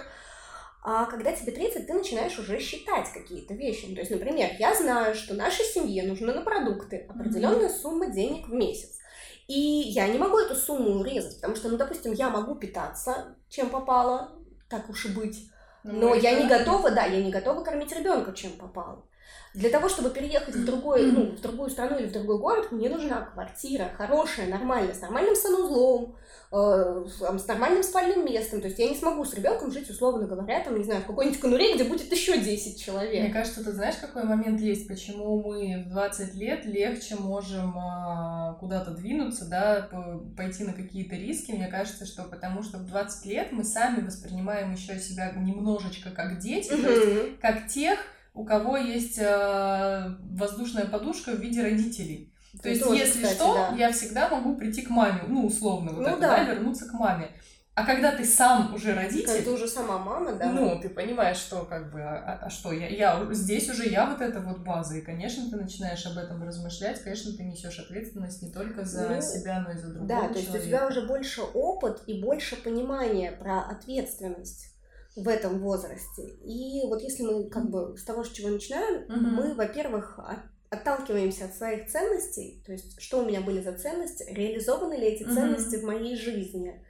[0.86, 3.86] А когда тебе 30, ты начинаешь уже считать какие-то вещи.
[3.88, 7.82] Ну, то есть, например, я знаю, что нашей семье нужно на продукты определенная mm-hmm.
[7.82, 9.00] сумма денег в месяц.
[9.48, 13.69] И я не могу эту сумму урезать, потому что, ну, допустим, я могу питаться, чем
[13.69, 14.38] попало,
[14.69, 15.50] так уж и быть.
[15.86, 19.06] Ну, Но я не готова, да, я не готова кормить ребенка, чем попало.
[19.54, 22.90] Для того, чтобы переехать в, другой, ну, в другую страну или в другой город, мне
[22.90, 26.16] нужна квартира хорошая, нормальная, с нормальным санузлом,
[26.52, 28.62] э, с нормальным спальным местом.
[28.62, 31.40] То есть я не смогу с ребенком жить, условно говоря, там, не знаю, в какой-нибудь
[31.40, 33.24] конуре, где будет еще 10 человек.
[33.26, 38.56] Мне кажется, ты знаешь, какой момент есть, почему мы в 20 лет легче можем э,
[38.60, 39.88] куда-то двинуться, да,
[40.36, 41.52] пойти на какие-то риски.
[41.52, 46.40] Мне кажется, что потому что в 20 лет мы сами воспринимаем еще себя немножечко как
[46.40, 46.82] дети, mm-hmm.
[46.82, 48.00] то есть как тех,
[48.34, 52.34] у кого есть э, воздушная подушка в виде родителей.
[52.62, 53.76] То есть, тоже, если кстати, что, да.
[53.76, 56.38] я всегда могу прийти к маме, ну, условно, вот ну, это, да.
[56.38, 57.30] да, вернуться к маме.
[57.76, 59.26] А когда ты сам уже родитель...
[59.26, 60.52] Когда ты уже сама мама, да.
[60.52, 64.06] Ну, ты понимаешь, что как бы, а, а, а что, я, я, здесь уже я
[64.06, 68.43] вот эта вот база, и, конечно, ты начинаешь об этом размышлять, конечно, ты несешь ответственность
[68.43, 71.08] не только за ну, себя, но и за другого Да, то есть у тебя уже
[71.08, 74.73] больше опыт и больше понимания про ответственность
[75.15, 76.23] в этом возрасте.
[76.43, 79.19] И вот если мы как бы с того, с чего начинаем, угу.
[79.19, 84.26] мы, во-первых, от, отталкиваемся от своих ценностей, то есть что у меня были за ценности,
[84.30, 85.84] реализованы ли эти ценности угу.
[85.84, 86.84] в моей жизни.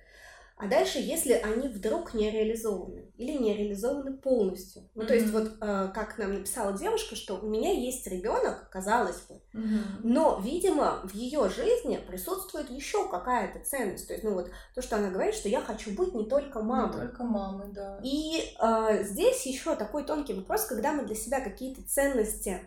[0.63, 4.89] А дальше, если они вдруг не реализованы или не реализованы полностью.
[4.95, 5.07] Ну, mm-hmm.
[5.07, 9.41] то есть, вот э, как нам написала девушка, что у меня есть ребенок, казалось бы,
[9.53, 9.99] mm-hmm.
[10.03, 14.07] но, видимо, в ее жизни присутствует еще какая-то ценность.
[14.07, 16.95] То есть, ну вот то, что она говорит, что я хочу быть не только мамой.
[16.95, 17.99] Не только мамой, да.
[18.01, 22.61] И э, здесь еще такой тонкий вопрос, когда мы для себя какие-то ценности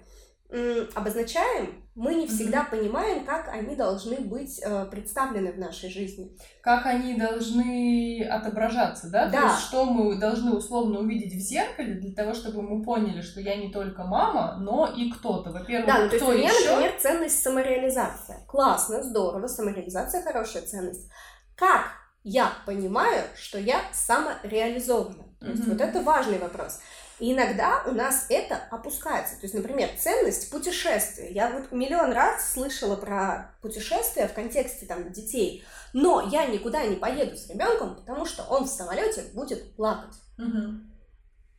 [0.95, 2.71] обозначаем, мы не всегда mm-hmm.
[2.71, 6.37] понимаем, как они должны быть э, представлены в нашей жизни.
[6.61, 9.29] Как они должны отображаться, да?
[9.29, 9.41] Да.
[9.41, 13.41] То есть, что мы должны условно увидеть в зеркале для того, чтобы мы поняли, что
[13.41, 15.51] я не только мама, но и кто-то.
[15.51, 16.71] Во-первых, да, ну, кто то есть, еще?
[16.71, 18.41] например, ценность самореализация.
[18.47, 21.11] Классно, здорово, самореализация хорошая ценность.
[21.57, 21.93] Как
[22.25, 25.25] я понимаю, что я самореализована.
[25.41, 26.81] То есть вот это важный вопрос.
[27.19, 29.37] И иногда у нас это опускается.
[29.37, 31.31] То есть, например, ценность путешествия.
[31.31, 36.97] Я вот миллион раз слышала про путешествия в контексте там детей, но я никуда не
[36.97, 40.15] поеду с ребенком, потому что он в самолете будет плакать.
[40.37, 40.93] Мгм.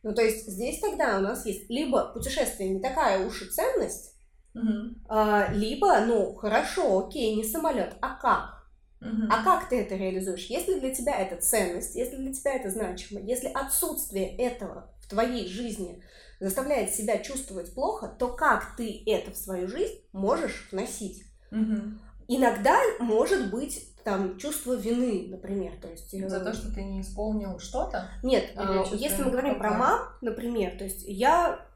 [0.04, 4.14] Ну, то есть здесь тогда у нас есть либо путешествие не такая уж и ценность,
[4.54, 5.04] Мгм.
[5.08, 8.58] а, либо, ну, хорошо, окей, не самолет, а как?
[9.00, 10.46] А как ты это реализуешь?
[10.46, 15.48] Если для тебя это ценность, если для тебя это значимо, если отсутствие этого в твоей
[15.48, 16.02] жизни
[16.38, 21.24] заставляет себя чувствовать плохо, то как ты это в свою жизнь можешь вносить?
[21.50, 21.98] Мгм.
[22.28, 27.00] Иногда может быть там чувство вины, например, то есть э, За то, что ты не
[27.00, 28.10] исполнил что-то?
[28.22, 31.66] нет, Или а, если мы говорим про мам, например, то есть я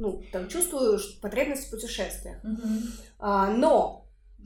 [0.00, 2.38] ну там чувствую потребность в путешествиях,
[3.20, 3.99] а, но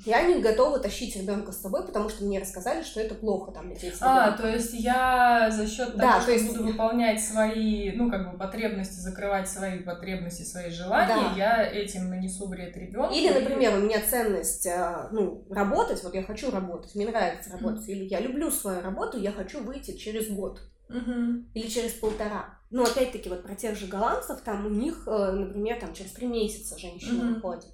[0.05, 3.71] я не готова тащить ребенка с собой, потому что мне рассказали, что это плохо там
[3.71, 7.23] лететь с А, то есть я за счет того, Да, что то есть- буду выполнять
[7.23, 11.33] свои, ну, как бы потребности, закрывать свои потребности, свои желания, Да.
[11.37, 13.15] я этим нанесу вред ребенку.
[13.15, 17.89] Или, например, у меня ценность, а, ну, работать, вот я хочу работать, мне нравится работать,
[17.89, 21.49] или я люблю свою работу, я хочу выйти через год Мгм.
[21.55, 22.59] или через полтора.
[22.71, 26.27] Ну, опять-таки, вот про тех же голландцев, там у них, э, например, там через три
[26.27, 27.35] месяца женщина Мгм.
[27.35, 27.71] выходит.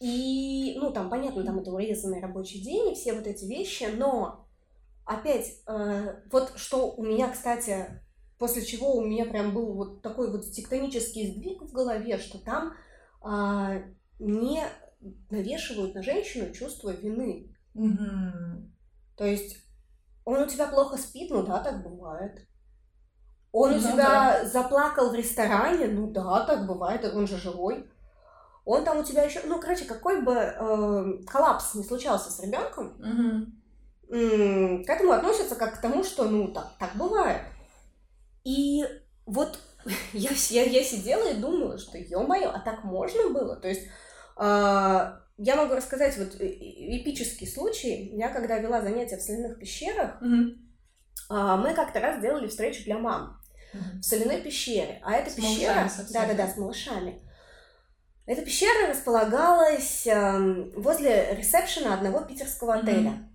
[0.00, 4.46] И, ну, там, понятно, там это урезанный рабочий день и все вот эти вещи, но,
[5.04, 8.02] опять, э, вот что у меня, кстати,
[8.38, 12.72] после чего у меня прям был вот такой вот тектонический сдвиг в голове, что там
[13.20, 13.82] а,
[14.18, 14.62] не
[15.30, 17.54] навешивают на женщину чувство вины.
[17.74, 18.74] Мгм.
[19.16, 19.58] То есть
[20.24, 22.46] он у тебя плохо спит, ну да, так бывает.
[23.52, 27.90] Он у Ну тебя заплакал в ресторане, ну да, так бывает, он же живой.
[28.64, 32.94] Он там у тебя еще, ну, короче, какой бы э, коллапс не случался с ребенком,
[32.98, 33.62] Мгм.
[34.10, 37.42] м, к этому относятся как к тому, что, ну, так, так бывает.
[38.44, 38.84] И
[39.26, 39.58] вот
[40.12, 43.56] я, я, я сидела и думала, что, ё-моё, а так можно было?
[43.56, 43.82] То есть
[44.36, 48.10] а, я могу рассказать вот э- э- эпический случай.
[48.14, 50.56] Я когда вела занятия в соляных пещерах, Мгм.
[51.28, 53.40] а, мы как-то раз делали встречу для мам
[53.72, 54.00] Мгм.
[54.00, 55.00] в соляной пещере.
[55.02, 55.90] А эта С пещера...
[56.12, 57.22] Да-да-да, с малышами.
[58.26, 63.28] Эта пещера располагалась эм, возле ресепшена одного питерского отеля.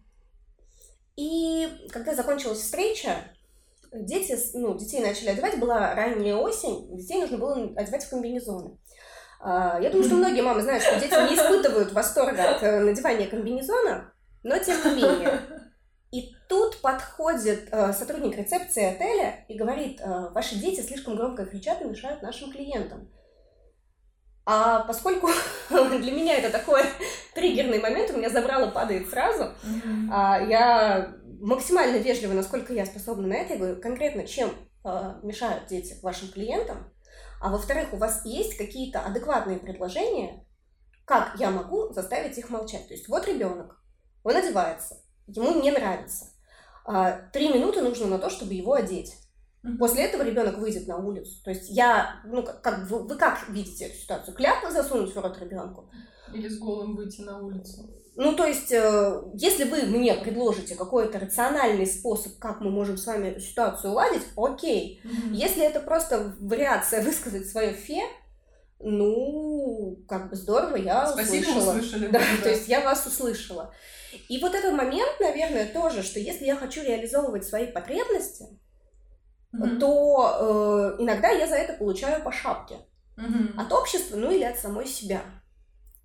[1.17, 3.15] И когда закончилась встреча,
[3.91, 8.77] дети, ну, детей начали одевать, была ранняя осень, детей нужно было одевать в комбинезоны.
[9.39, 13.27] А, Я думаю, что многие мамы знают, что дети не испытывают восторга от э, надевания
[13.27, 15.41] комбинезона, но тем не менее.
[16.11, 21.81] И тут подходит э, сотрудник рецепции отеля и говорит, э, ваши дети слишком громко кричат
[21.81, 23.09] и мешают нашим клиентам.
[24.45, 25.29] А поскольку
[25.69, 26.83] для меня это такой
[27.33, 29.53] триггерный момент, у меня забрало падает сразу,
[30.11, 34.51] а, я максимально вежливо, насколько я способна на это, я говорю, конкретно, чем
[34.83, 36.91] а, мешают дети вашим клиентам,
[37.41, 40.45] а во-вторых, у вас есть какие-то адекватные предложения,
[41.05, 42.87] как я могу заставить их молчать.
[42.87, 43.79] То есть вот ребенок,
[44.23, 46.27] он одевается, ему не нравится.
[46.85, 49.15] А, Три минуты нужно на то, чтобы его одеть.
[49.79, 51.43] После этого ребенок выйдет на улицу.
[51.43, 54.35] То есть я, ну, как, как вы, вы как видите эту ситуацию?
[54.35, 55.89] Кляп засунуть в рот ребенку?
[56.33, 57.89] Или с голым выйти на улицу.
[58.15, 63.05] Ну, то есть, э, если вы мне предложите какой-то рациональный способ, как мы можем с
[63.05, 65.01] вами эту ситуацию уладить, окей.
[65.03, 65.33] Мгм.
[65.33, 68.01] Если это просто вариация высказать свое фе,
[68.79, 71.71] ну, как бы здорово, я Спасибо, услышала.
[71.71, 72.07] услышали.
[72.07, 73.73] Да, то есть я вас услышала.
[74.29, 78.45] И вот этот момент, наверное, тоже, что если я хочу реализовывать свои потребности,
[79.59, 79.79] Мгм.
[79.79, 82.75] то э, иногда я за это получаю по шапке.
[83.17, 83.59] Мгм.
[83.59, 85.21] От общества, ну или от самой себя.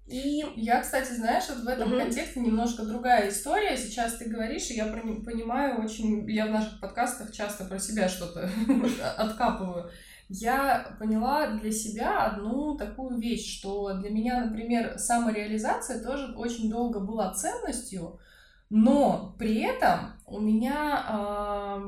[0.06, 2.00] И Я, кстати, знаешь, вот в этом Мгм.
[2.00, 3.76] контексте немножко другая история.
[3.76, 6.28] Сейчас ты говоришь, и я понимаю очень...
[6.28, 8.50] Я в наших подкастах часто про себя что-то
[9.16, 9.90] откапываю.
[10.28, 17.00] Я поняла для себя одну такую вещь, что для меня, например, самореализация тоже очень долго
[17.00, 18.18] была ценностью,
[18.68, 21.80] но при этом у меня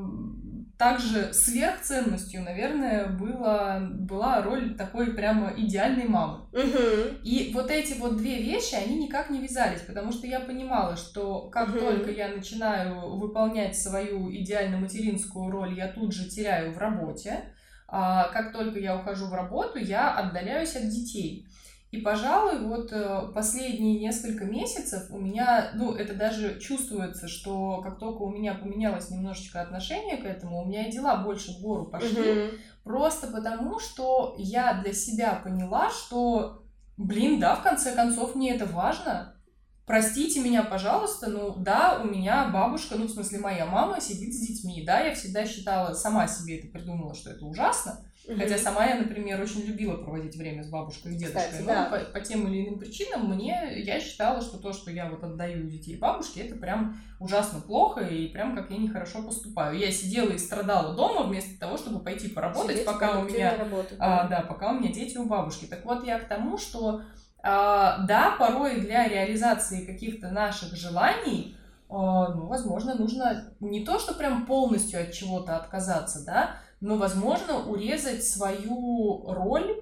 [0.83, 6.47] также сверхценностью, наверное, была, была роль такой прямо идеальной мамы.
[6.53, 7.21] Мгм.
[7.23, 11.49] И вот эти вот две вещи, они никак не вязались, потому что я понимала, что
[11.51, 11.79] как Мгм.
[11.79, 17.45] только я начинаю выполнять свою идеально материнскую роль, я тут же теряю в работе.
[17.87, 21.47] А как только я ухожу в работу, я отдаляюсь от детей.
[21.92, 27.98] И, пожалуй, вот э, последние несколько месяцев у меня, ну, это даже чувствуется, что как
[27.98, 31.85] только у меня поменялось немножечко отношение к этому, у меня и дела больше в гору
[31.85, 32.33] пошли.
[32.33, 32.50] Мгм.
[32.83, 36.62] Просто потому, что я для себя поняла, что,
[36.96, 39.37] блин, да, в конце концов, мне это важно.
[39.85, 44.38] простите меня, пожалуйста, ну да, у меня бабушка, ну в смысле моя мама сидит с
[44.38, 48.00] детьми, да, я всегда считала, сама себе это придумала, что это ужасно,
[48.33, 48.40] Угу.
[48.40, 51.42] Хотя сама я, например, очень любила проводить время с бабушкой и дедушкой.
[51.42, 51.85] Кстати, но да.
[51.87, 55.68] по, по тем или иным причинам мне я считала, что то, что я вот отдаю
[55.68, 59.79] детей бабушке, это прям ужасно плохо и прям как я нехорошо поступаю.
[59.79, 63.97] Я сидела и страдала дома вместо того, чтобы пойти поработать, Сидеть, пока у меня работу,
[63.97, 64.23] да.
[64.23, 65.66] А, да, пока у меня дети у бабушки.
[65.66, 67.03] Так вот я к тому, что
[67.42, 71.57] а, да, порой для реализации каких-то наших желаний
[71.92, 77.64] а, ну, возможно, нужно не то, что прям полностью от чего-то отказаться, да, но, возможно,
[77.64, 79.81] урезать свою роль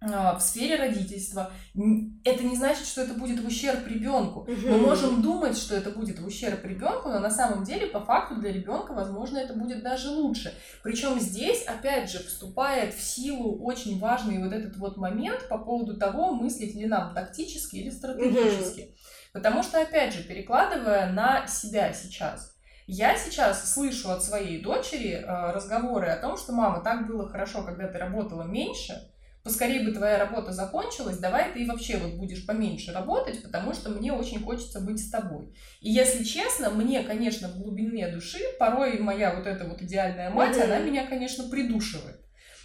[0.00, 1.52] а, в сфере родительства.
[2.24, 4.42] Это не значит, что это будет в ущерб ребенку.
[4.42, 4.68] Угу.
[4.68, 8.36] Мы можем думать, что это будет в ущерб ребенку, но на самом деле, по факту,
[8.36, 10.54] для ребенка, возможно, это будет даже лучше.
[10.84, 15.98] Причем здесь, опять же, вступает в силу очень важный вот этот вот момент по поводу
[15.98, 18.80] того, мыслить ли нам тактически или стратегически.
[18.80, 18.90] Угу.
[19.32, 22.54] Потому что, опять же, перекладывая на себя сейчас,
[22.90, 27.62] я сейчас слышу от своей дочери э, разговоры о том, что мама, так было хорошо,
[27.62, 28.94] когда ты работала меньше,
[29.44, 34.12] поскорее бы твоя работа закончилась, давай ты вообще вот будешь поменьше работать, потому что мне
[34.12, 35.54] очень хочется быть с тобой.
[35.80, 40.56] И если честно, мне, конечно, в глубине души порой моя вот эта вот идеальная мать,
[40.56, 40.64] mm-hmm.
[40.64, 42.20] она меня, конечно, придушивает.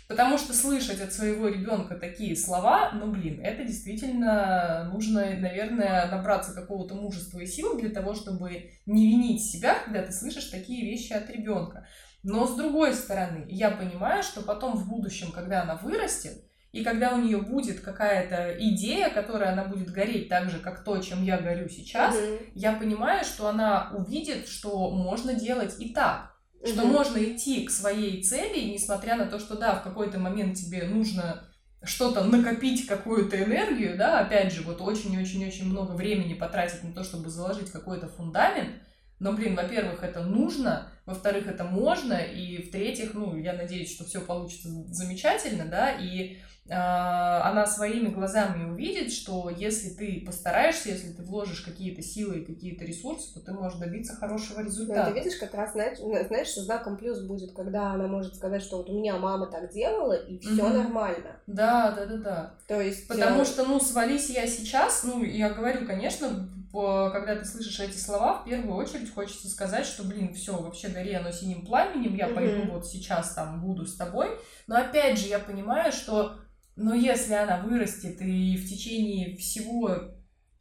[0.07, 6.53] Потому что слышать от своего ребенка такие слова, ну блин, это действительно нужно, наверное, набраться
[6.53, 11.13] какого-то мужества и сил для того, чтобы не винить себя, когда ты слышишь такие вещи
[11.13, 11.87] от ребенка.
[12.21, 16.33] Но с другой стороны, я понимаю, что потом в будущем, когда она вырастет,
[16.71, 20.99] и когда у нее будет какая-то идея, которая она будет гореть так же, как то,
[20.99, 22.51] чем я горю сейчас, mm-hmm.
[22.53, 26.34] я понимаю, что она увидит, что можно делать и так
[26.65, 26.93] что угу.
[26.93, 31.43] можно идти к своей цели, несмотря на то, что да, в какой-то момент тебе нужно
[31.83, 37.29] что-то накопить, какую-то энергию, да, опять же, вот очень-очень-очень много времени потратить на то, чтобы
[37.29, 38.71] заложить какой-то фундамент,
[39.19, 44.19] но, блин, во-первых, это нужно, во-вторых, это можно, и в-третьих, ну, я надеюсь, что все
[44.19, 51.61] получится замечательно, да, и она своими глазами увидит, что если ты постараешься, если ты вложишь
[51.61, 55.09] какие-то силы и какие-то ресурсы, то ты можешь добиться хорошего результата.
[55.09, 58.63] Ну, ты видишь, как раз, знаешь, знаешь, со знаком плюс будет, когда она может сказать,
[58.63, 60.73] что вот у меня мама так делала, и все угу.
[60.73, 61.39] нормально.
[61.45, 62.53] Да, да, да, да.
[62.67, 63.07] То есть...
[63.07, 63.45] Потому э...
[63.45, 68.45] что, ну, свались я сейчас, ну, я говорю, конечно, когда ты слышишь эти слова, в
[68.45, 72.35] первую очередь хочется сказать, что, блин, все, вообще гори оно синим пламенем, я угу.
[72.35, 74.29] пойду вот сейчас там буду с тобой.
[74.67, 76.37] Но опять же, я понимаю, что
[76.75, 80.15] но если она вырастет и в течение всего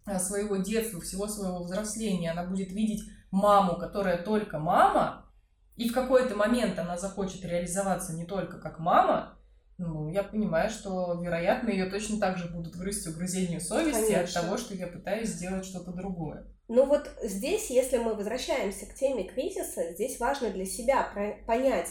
[0.05, 5.31] а, своего детства, всего своего взросления она будет видеть маму, которая только мама,
[5.77, 9.39] и в какой-то момент она захочет реализоваться не только как мама,
[9.77, 14.41] ну, я понимаю, что, вероятно, ее точно так же будут грызть угрызение совести Конечно.
[14.41, 16.47] от того, что я пытаюсь сделать что-то другое.
[16.69, 21.09] Ну вот здесь, если мы возвращаемся к теме кризиса, здесь важно для себя
[21.47, 21.89] понять,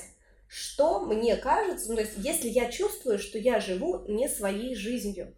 [0.53, 5.33] что мне кажется, ну, то есть если я чувствую, что я живу не своей жизнью,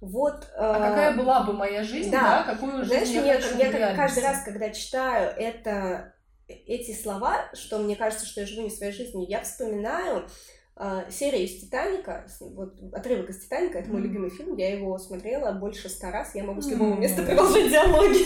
[0.00, 0.46] вот.
[0.56, 2.44] А э, какая была бы моя жизнь, да?
[2.46, 2.54] да?
[2.54, 6.14] Какую Знаешь, жизнь я, хочу я, я каждый раз, когда читаю это,
[6.46, 10.28] эти слова, что мне кажется, что я живу не своей жизнью, я вспоминаю
[10.76, 14.04] э, серию из Титаника, вот отрывок из Титаника, это мой mm.
[14.04, 17.00] любимый фильм, я его смотрела больше ста раз, я могу с любого mm.
[17.00, 18.24] места продолжить диалоги.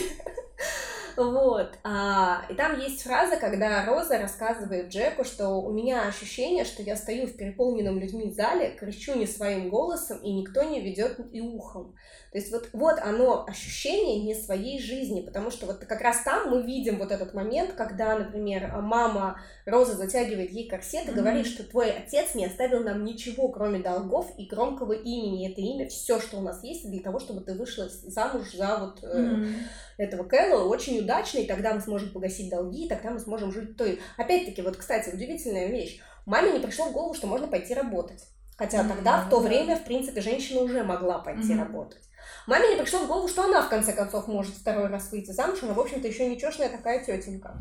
[1.17, 1.77] Вот.
[1.83, 6.95] А, и там есть фраза, когда Роза рассказывает Джеку, что у меня ощущение, что я
[6.95, 11.95] стою в переполненном людьми зале, кричу не своим голосом, и никто не ведет и ухом.
[12.35, 16.49] То есть вот, вот оно, ощущение не своей жизни, потому что вот как раз там
[16.49, 21.15] мы видим вот этот момент, когда, например, мама Роза затягивает ей корсет и mm-hmm.
[21.15, 25.49] говорит, что твой отец не оставил нам ничего, кроме долгов и громкого имени.
[25.49, 29.01] Это имя все, что у нас есть для того, чтобы ты вышла замуж за вот
[29.01, 29.53] mm-hmm.
[29.97, 33.53] э, этого Кэлла, очень удачно, и тогда мы сможем погасить долги, и тогда мы сможем
[33.53, 34.01] жить той.
[34.17, 36.01] Опять-таки, вот, кстати, удивительная вещь.
[36.25, 38.27] Маме не пришло в голову, что можно пойти работать.
[38.57, 38.89] Хотя mm-hmm.
[38.89, 41.59] тогда, в то время, в принципе, женщина уже могла пойти mm-hmm.
[41.59, 42.01] работать.
[42.47, 45.59] Маме не пришло в голову, что она, в конце концов, может второй раз выйти замуж.
[45.63, 47.55] Она, в общем-то, еще ничешная такая тетенька.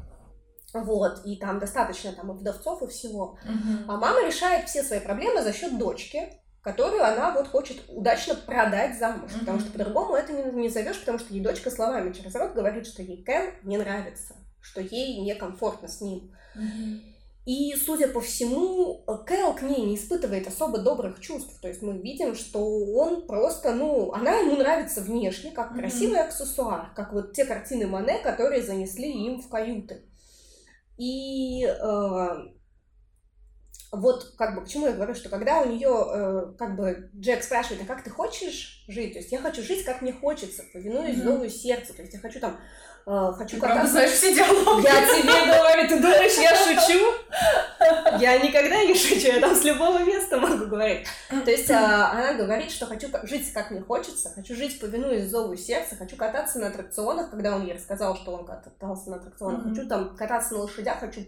[0.75, 3.39] Вот, и там достаточно там и вдовцов, и всего.
[3.45, 3.85] Uh-huh.
[3.87, 6.29] А мама решает все свои проблемы за счет дочки,
[6.63, 9.31] которую она вот хочет удачно продать замуж.
[9.31, 9.41] Uh-huh.
[9.41, 12.87] Потому что по-другому это не, не зовешь, потому что ей дочка словами через рот говорит,
[12.87, 16.35] что ей Кэл не нравится, что ей некомфортно с ним.
[16.57, 17.14] Uh-huh.
[17.45, 21.61] И, судя по всему, Кэл к ней не испытывает особо добрых чувств.
[21.61, 22.59] То есть мы видим, что
[22.95, 25.79] он просто, ну, она ему нравится внешне, как mm-hmm.
[25.79, 30.07] красивый аксессуар, как вот те картины Мане, которые занесли им в каюты.
[30.97, 32.29] И э,
[33.93, 37.43] вот как бы к чему я говорю, что когда у нее э, как бы Джек
[37.43, 39.13] спрашивает, а как ты хочешь жить?
[39.13, 41.25] То есть я хочу жить, как мне хочется, повинуясь mm-hmm.
[41.25, 41.93] зову сердца.
[41.93, 42.59] То есть я хочу там
[43.07, 44.85] э, хочу ты правда знаешь все диалоги?
[44.85, 47.15] Я тебе говорю, ты думаешь, я шучу?
[48.19, 51.07] Я никогда не шучу, я там с любого места могу говорить.
[51.29, 55.57] То есть э, она говорит, что хочу жить, как мне хочется, хочу жить, повинуясь зову
[55.57, 59.75] сердца, хочу кататься на аттракционах, когда он ей рассказал, что он катался на аттракционах, mm-hmm.
[59.75, 61.21] хочу там кататься на лошадях, хочу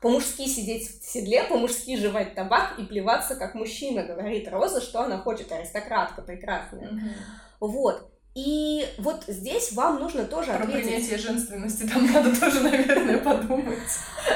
[0.00, 5.18] по-мужски сидеть в седле, по-мужски жевать табак и плеваться как мужчина, говорит Роза, что она
[5.18, 6.88] хочет, аристократка прекрасная.
[6.88, 7.12] Mm-hmm.
[7.60, 8.10] Вот.
[8.34, 10.84] И вот здесь вам нужно тоже Про ответить.
[10.84, 13.78] принятие женственности там надо тоже, наверное, подумать.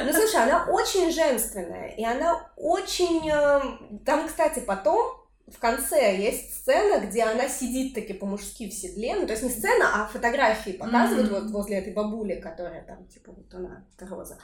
[0.05, 3.31] Ну, слушай, она очень женственная, и она очень...
[3.31, 3.61] Э,
[4.05, 9.15] там, кстати, потом в конце есть сцена, где она сидит таки по-мужски в седле.
[9.15, 11.41] Ну, то есть не сцена, а фотографии показывают mm-hmm.
[11.43, 14.39] вот возле этой бабули, которая там, типа, вот она, Роза.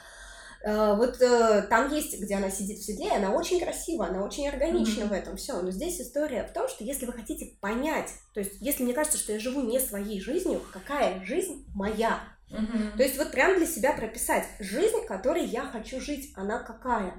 [0.63, 5.03] Вот э, там есть, где она сидит в седле, она очень красива, она очень органична
[5.03, 5.09] mm-hmm.
[5.09, 5.59] в этом все.
[5.59, 9.17] Но здесь история в том, что если вы хотите понять, то есть если мне кажется,
[9.17, 12.19] что я живу не своей жизнью, какая жизнь моя?
[12.51, 12.97] Mm-hmm.
[12.97, 17.13] То есть вот прям для себя прописать жизнь, которой я хочу жить, она какая?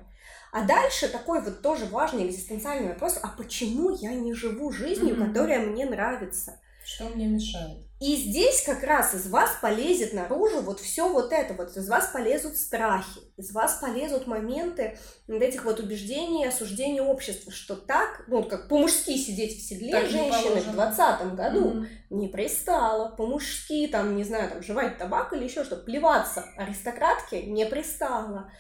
[0.53, 5.27] А дальше такой вот тоже важный экзистенциальный вопрос, а почему я не живу жизнью, mm-hmm.
[5.27, 6.61] которая мне нравится?
[6.85, 7.87] Что мне мешает?
[8.03, 12.09] И здесь как раз из вас полезет наружу вот все вот это, вот из вас
[12.09, 14.99] полезут страхи, из вас полезут моменты
[15.29, 20.09] вот этих вот убеждений, осуждений общества, что так, ну как по-мужски сидеть в седле так
[20.09, 21.87] женщины в двадцатом году mm-hmm.
[22.11, 27.67] не пристало, по-мужски там, не знаю, там жевать табак или еще что, плеваться аристократке не
[27.67, 28.51] пристало.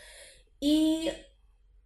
[0.60, 1.12] И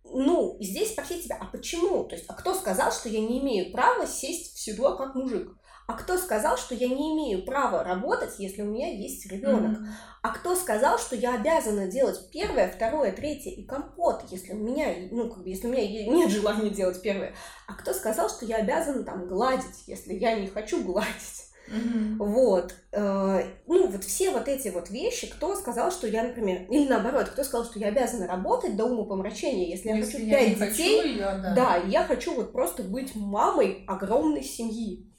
[0.04, 2.04] ну, здесь спросить себя, а почему?
[2.04, 5.56] То есть, а кто сказал, что я не имею права сесть в седло как мужик?
[5.86, 9.78] А кто сказал, что я не имею права работать, если у меня есть ребенок?
[9.78, 9.86] Mm-hmm.
[10.22, 14.88] А кто сказал, что я обязана делать первое, второе, третье и компот, если у меня,
[15.12, 17.34] ну, как бы, если у меня нет желания делать первое?
[17.68, 21.46] А кто сказал, что я обязана там гладить, если я не хочу гладить?
[21.68, 22.16] Mm-hmm.
[22.18, 22.74] Вот.
[22.90, 27.28] Э, ну, вот все вот эти вот вещи, кто сказал, что я, например, или наоборот,
[27.28, 30.98] кто сказал, что я обязана работать до ума помрачения, если, если я хочу пять детей,
[30.98, 31.54] хочу ее, да.
[31.54, 35.12] да, я хочу вот просто быть мамой огромной семьи.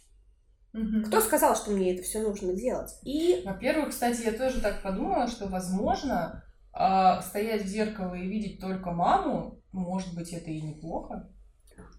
[1.06, 2.92] Кто сказал, что мне это все нужно делать?
[3.04, 3.42] И...
[3.46, 6.44] Во-первых, кстати, я тоже так подумала, что, возможно,
[6.74, 11.30] э, стоять в зеркало и видеть только маму, может быть, это и неплохо.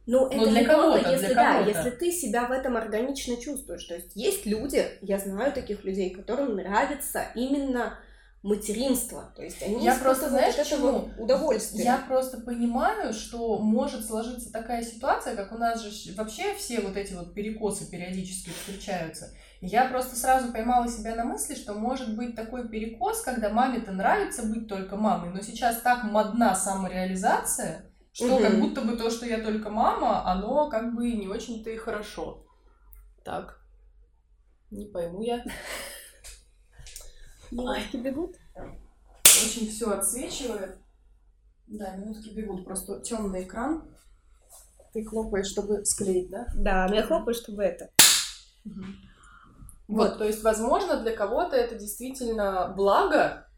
[0.06, 3.84] Ну, это для кого-то, если, для да, если ты себя в этом органично чувствуешь.
[3.84, 7.98] То есть есть люди, я знаю таких людей, которым нравится именно
[8.42, 9.32] материнство.
[9.34, 11.84] То есть они я просто, знаешь, от этого удовольствие.
[11.84, 16.96] Я просто понимаю, что может сложиться такая ситуация, как у нас же вообще все вот
[16.96, 19.34] эти вот перекосы периодически встречаются.
[19.60, 24.44] Я просто сразу поймала себя на мысли, что может быть такой перекос, когда маме-то нравится
[24.44, 28.42] быть только мамой, но сейчас так модна самореализация, что угу.
[28.42, 32.46] как будто бы то, что я только мама, оно как бы не очень-то и хорошо.
[33.24, 33.60] Так,
[34.70, 35.44] не пойму я.
[37.50, 38.36] Минутки бегут.
[39.24, 40.78] Очень все отсвечивает.
[41.66, 42.64] Да, минутки бегут.
[42.64, 43.88] Просто темный экран.
[44.92, 46.46] Ты хлопаешь, чтобы склеить, да?
[46.54, 47.90] Да, но я хлопаю, чтобы это.
[48.64, 48.82] Угу.
[49.88, 50.10] Вот.
[50.10, 53.48] вот, то есть, возможно, для кого-то это действительно благо,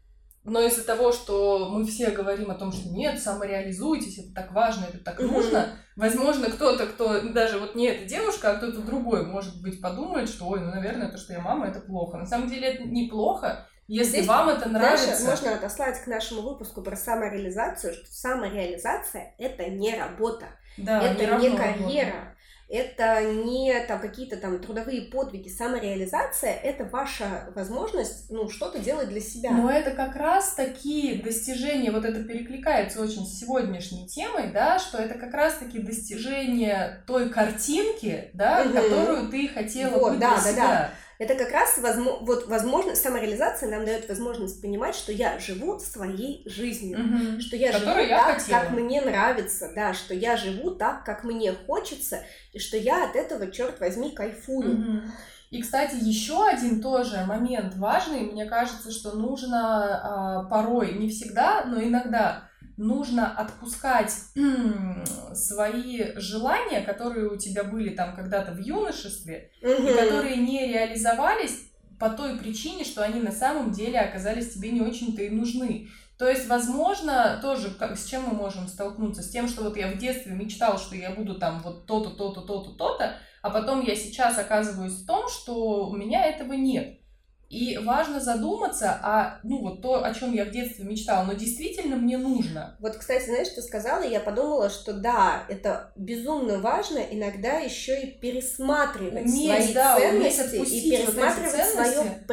[0.43, 4.85] но из-за того, что мы все говорим о том, что нет, самореализуйтесь, это так важно,
[4.85, 9.61] это так нужно, возможно, кто-то, кто даже вот не эта девушка, а кто-то другой, может
[9.61, 12.17] быть, подумает, что, ой, ну, наверное, то, что я мама, это плохо.
[12.17, 15.07] На самом деле это неплохо, если Здесь вам это нравится...
[15.07, 20.45] Дальше можно отослать к нашему выпуску про самореализацию, что самореализация— это не работа,
[20.77, 22.35] да, это не, не карьера, работа.
[22.69, 25.49] это не там, какие-то там трудовые подвиги.
[25.49, 29.51] Самореализация— это ваша возможность ну, что-то делать для себя.
[29.51, 34.99] Но это как раз такие достижения, вот это перекликается очень с сегодняшней темой, да, что
[34.99, 38.73] это как раз таки достижение той картинки, да, угу.
[38.73, 40.67] которую ты хотела вот, быть да, для да, себя.
[40.67, 40.91] Да
[41.21, 46.41] это как раз возможно, вот возможность самореализация нам дает возможность понимать, что я живу своей
[46.49, 47.39] жизнью, угу.
[47.39, 48.61] что я живу я так, хотела.
[48.61, 53.15] как мне нравится, да, что я живу так, как мне хочется, и что я от
[53.15, 54.73] этого, черт возьми, кайфую.
[54.73, 55.01] Угу.
[55.51, 61.65] И, кстати, еще один тоже момент важный, мне кажется, что нужно э, порой, не всегда,
[61.65, 62.49] но иногда
[62.81, 64.11] нужно отпускать
[65.35, 69.69] свои желания, которые у тебя были там когда-то в юношестве, угу.
[69.71, 74.81] и которые не реализовались по той причине, что они на самом деле оказались тебе не
[74.81, 75.89] очень-то и нужны.
[76.17, 79.21] То есть, возможно, тоже как, с чем мы можем столкнуться?
[79.21, 82.41] С тем, что вот я в детстве мечтал, что я буду там вот то-то, то-то,
[82.41, 87.00] то-то, то-то, а потом я сейчас оказываюсь в том, что у меня этого нет.
[87.51, 91.97] И важно задуматься, а ну вот то, о чем я в детстве мечтала, но действительно
[91.97, 92.77] мне нужно.
[92.79, 98.07] Вот, кстати, знаешь, что сказала, я подумала, что да, это безумно важно иногда еще и
[98.07, 102.23] пересматривать уметь, свои да, ценности и пересматривать вот свое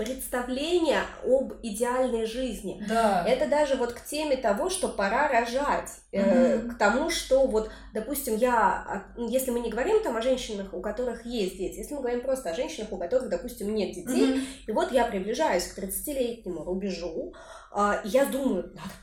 [0.00, 2.82] представление об идеальной жизни.
[2.88, 3.22] Да.
[3.28, 8.36] Это даже вот к теме того, что пора рожать, э, к тому, что вот, допустим,
[8.36, 12.22] я, если мы не говорим там о женщинах, у которых есть дети, если мы говорим
[12.22, 16.64] просто о женщинах, у которых, допустим, нет детей, mm и вот я приближаюсь к 30-летнему
[16.64, 17.34] рубежу,
[17.74, 18.94] э, я думаю, надо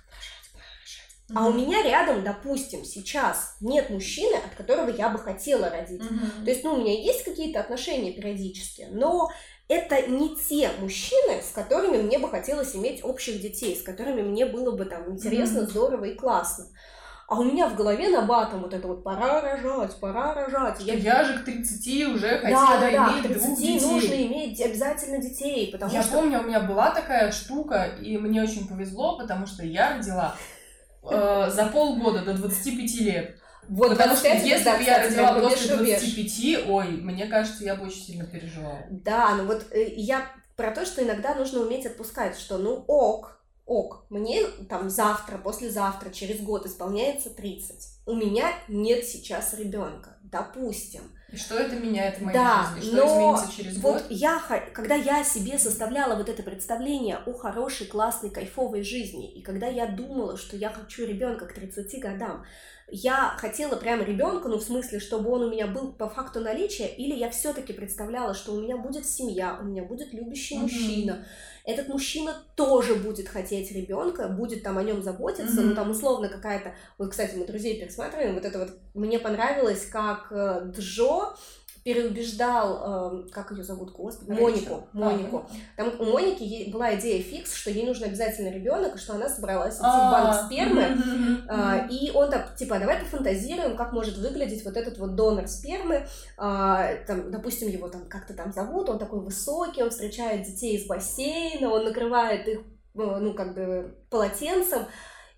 [1.30, 1.36] Mm-hmm.
[1.36, 6.02] А у меня рядом, допустим, сейчас нет мужчины, от которого я бы хотела родить.
[6.02, 6.46] Mm-hmm.
[6.46, 9.30] То есть, ну, у меня есть какие-то отношения периодически, но
[9.68, 14.46] это не те мужчины, с которыми мне бы хотелось иметь общих детей, с которыми мне
[14.46, 15.70] было бы там интересно, mm-hmm.
[15.70, 16.68] здорово и классно.
[17.28, 20.80] А у меня в голове на батом вот это вот пора рожать, пора рожать.
[20.80, 23.82] Я, я же к 30 уже хотела да, да, да, иметь к 30 детей.
[23.82, 26.16] нужно иметь обязательно детей, потому я что...
[26.16, 30.38] Я помню, у меня была такая штука, и мне очень повезло, потому что я родила
[31.04, 33.38] э, за полгода до 25 лет.
[33.70, 38.02] Вот, Потому что если бы я родила после 25, ой, мне кажется, я бы очень
[38.02, 38.80] сильно переживала.
[38.90, 43.40] Да, ну вот э, я про то, что иногда нужно уметь отпускать, что ну ок,
[43.66, 48.06] ок, мне там завтра, послезавтра, через год исполняется 30.
[48.06, 51.02] У меня нет сейчас ребенка, допустим.
[51.32, 52.90] И что это меняет в моей да, жизни?
[52.90, 54.06] Что но изменится через вот год?
[54.10, 54.42] Я,
[54.74, 59.88] когда я себе составляла вот это представление о хорошей, классной, кайфовой жизни, и когда я
[59.88, 62.46] думала, что я хочу ребенка к 30 годам,
[62.90, 66.88] я хотела прямо ребенка, ну в смысле, чтобы он у меня был по факту наличия,
[66.88, 70.62] или я все-таки представляла, что у меня будет семья, у меня будет любящий mm-hmm.
[70.62, 71.26] мужчина.
[71.66, 75.66] Этот мужчина тоже будет хотеть ребенка, будет там о нем заботиться, mm-hmm.
[75.66, 76.76] ну там условно какая-то.
[76.98, 81.36] Вот, кстати, мы друзей пересматриваем, вот это вот мне понравилось, как э, Джо
[81.88, 85.46] переубеждал, э, как ее зовут, господи, Монику, Монику.
[85.78, 89.76] Там у Моники была идея фикс, что ей нужен обязательно ребенок, и что она собралась
[89.76, 90.84] идти в банк а, спермы,
[91.48, 95.96] э, и он так, типа, давай пофантазируем, как может выглядеть вот этот вот донор спермы,
[95.96, 100.88] э, там, допустим, его там как-то там зовут, он такой высокий, он встречает детей из
[100.88, 102.60] бассейна, он накрывает их,
[102.96, 104.88] ну, как бы полотенцем,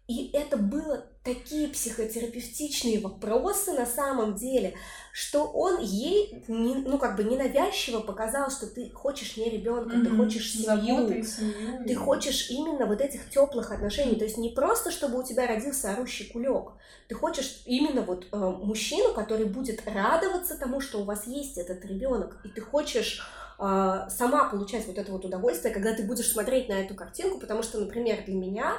[0.09, 4.73] и это было такие психотерапевтичные вопросы на самом деле,
[5.13, 10.03] что он ей, не, ну как бы ненавязчиво показал, что ты хочешь не ребенка, mm-hmm.
[10.03, 14.89] ты хочешь семью, семью, ты хочешь именно вот этих теплых отношений, то есть не просто,
[14.89, 16.71] чтобы у тебя родился орущий кулек,
[17.07, 21.85] ты хочешь именно вот э, мужчину, который будет радоваться тому, что у вас есть этот
[21.85, 23.21] ребенок, и ты хочешь
[23.59, 27.61] э, сама получать вот это вот удовольствие, когда ты будешь смотреть на эту картинку, потому
[27.61, 28.73] что, например, для меня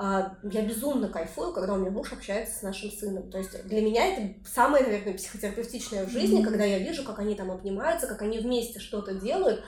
[0.00, 3.30] я безумно кайфую, когда у меня муж общается с нашим сыном.
[3.30, 6.44] То есть для меня это самое, наверное, психотерапевтичное в жизни, mm-hmm.
[6.44, 9.62] когда я вижу, как они там обнимаются, как они вместе что-то делают.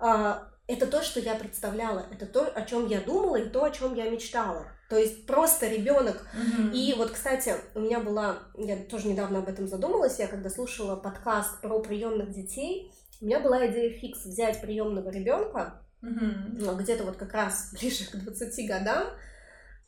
[0.00, 3.70] А, это то, что я представляла, это то, о чем я думала и то, о
[3.70, 4.66] чем я мечтала.
[4.88, 6.26] То есть просто ребенок.
[6.34, 6.72] Mm-hmm.
[6.72, 10.96] И вот, кстати, у меня была, я тоже недавно об этом задумалась, я когда слушала
[10.96, 16.76] подкаст про приемных детей, у меня была идея фикс взять приемного ребенка, mm-hmm.
[16.76, 19.06] где-то вот как раз ближе к 20 годам,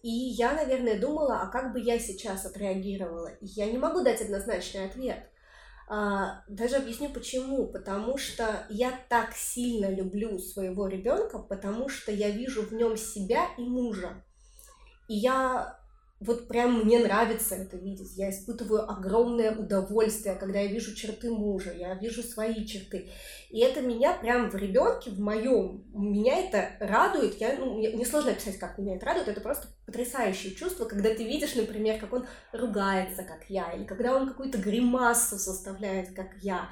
[0.02, 3.28] и я, наверное, думала, а как бы я сейчас отреагировала?
[3.40, 5.28] И я не могу дать однозначный ответ.
[5.88, 7.66] А, даже объясню почему.
[7.66, 13.46] Потому что я так сильно люблю своего ребенка, потому что я вижу в нем себя
[13.56, 14.22] и мужа.
[15.08, 15.77] И я
[16.20, 18.16] вот прям мне нравится это видеть.
[18.16, 23.08] Я испытываю огромное удовольствие, когда я вижу черты мужа, я вижу свои черты.
[23.50, 27.40] И это меня прям в ребенке, в моем, меня это радует.
[27.40, 29.28] Я, ну, мне, сложно описать, как меня это радует.
[29.28, 34.16] Это просто потрясающее чувство, когда ты видишь, например, как он ругается, как я, или когда
[34.16, 36.68] он какую-то гримасу составляет, как я.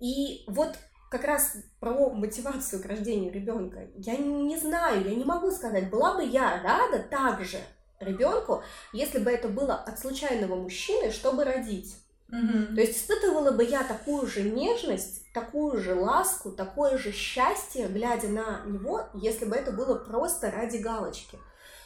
[0.00, 0.76] И вот
[1.08, 3.86] как раз про мотивацию к рождению ребенка.
[3.94, 7.58] Я не знаю, я не могу сказать, была бы я рада также
[8.02, 11.96] ребенку, если бы это было от случайного мужчины, чтобы родить.
[12.32, 12.74] Угу.
[12.74, 18.28] То есть испытывала бы я такую же нежность, такую же ласку, такое же счастье, глядя
[18.28, 21.38] на него, если бы это было просто ради галочки.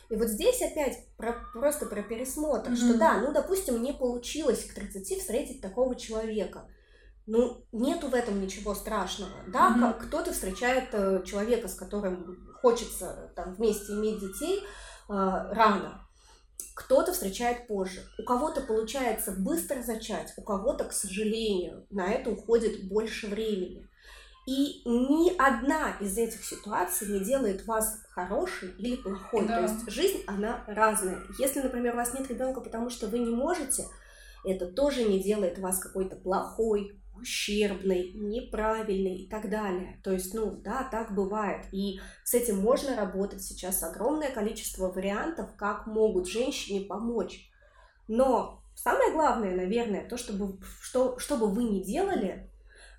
[0.09, 4.65] И вот здесь опять про, просто про пересмотр, mm что да, ну, допустим, не получилось
[4.65, 6.69] к 30 встретить такого человека.
[7.27, 9.33] Ну, нету в этом ничего страшного.
[9.49, 14.63] Да, mm кто-то встречает э, человека, с которым хочется там вместе иметь детей, э,
[15.09, 16.06] рано
[16.75, 18.01] кто-то встречает позже.
[18.19, 23.89] У кого-то получается быстро зачать, у кого-то, к сожалению, на это уходит больше времени.
[24.47, 29.47] И ни одна из этих ситуаций не делает вас хорошей или плохой.
[29.49, 29.57] Да.
[29.57, 31.21] То есть жизнь, она разная.
[31.39, 33.87] Если, например, у вас нет ребенка, потому что вы не можете,
[34.45, 40.01] это тоже не делает вас какой-то плохой, ущербный, неправильный и так далее.
[40.03, 41.67] То есть, ну да, так бывает.
[41.73, 47.51] И с этим можно работать сейчас огромное количество вариантов, как могут женщине помочь.
[48.09, 52.51] Но самое главное, наверное, то, чтобы, что, что бы вы ни делали,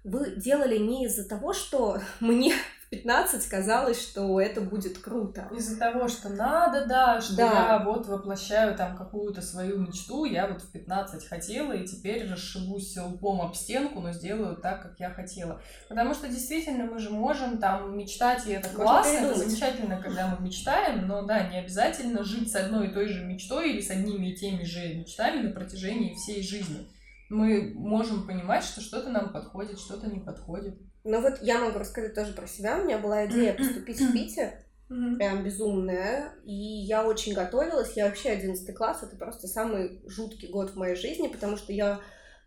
[0.04, 2.54] вы делали не из-за того, что мне
[2.90, 5.50] 15 казалось, что это будет круто.
[5.52, 7.44] Из-за того, что надо, да, что да.
[7.44, 12.96] я вот воплощаю там какую-то свою мечту, я вот в 15 хотела, и теперь расшибусь
[12.96, 15.62] лбом об стенку, но сделаю так, как я хотела.
[15.90, 20.28] Потому что действительно мы же можем там мечтать, и это Можно классно, это замечательно, когда
[20.28, 23.90] мы мечтаем, но да, не обязательно жить с одной и той же мечтой или с
[23.90, 26.88] одними и теми же мечтами на протяжении всей жизни.
[27.30, 30.78] Мы можем понимать, что что-то нам подходит, что-то не подходит.
[31.04, 32.80] Но вот я могу рассказать тоже про себя.
[32.80, 34.52] У меня была идея поступить в Питер.
[34.88, 36.34] Прям безумная.
[36.46, 37.98] И я очень готовилась.
[37.98, 39.04] Я вообще 11 класс.
[39.04, 42.00] Это просто самый жуткий год в моей жизни, потому что я,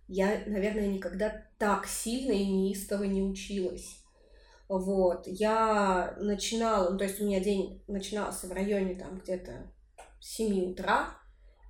[0.08, 4.02] я наверное, никогда так сильно и неистово не училась.
[4.68, 5.26] Вот.
[5.26, 9.70] Я начинала, ну, то есть у меня день начинался в районе там где-то
[10.20, 11.19] 7 утра.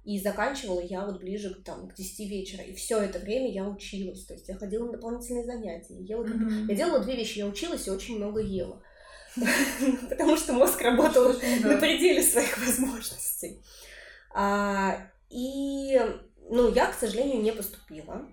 [0.04, 2.62] И заканчивала я вот ближе к, там, к 10 вечера.
[2.62, 4.24] И все это время я училась.
[4.24, 5.96] То есть я ходила на дополнительные занятия.
[6.00, 6.24] Ела...
[6.24, 6.66] Mm-hmm.
[6.68, 7.38] Я делала две вещи.
[7.38, 8.82] Я училась и очень много ела.
[10.08, 13.60] Потому что мозг работал на пределе своих возможностей.
[14.32, 16.00] А, и,
[16.48, 18.26] ну, я, к сожалению, не поступила.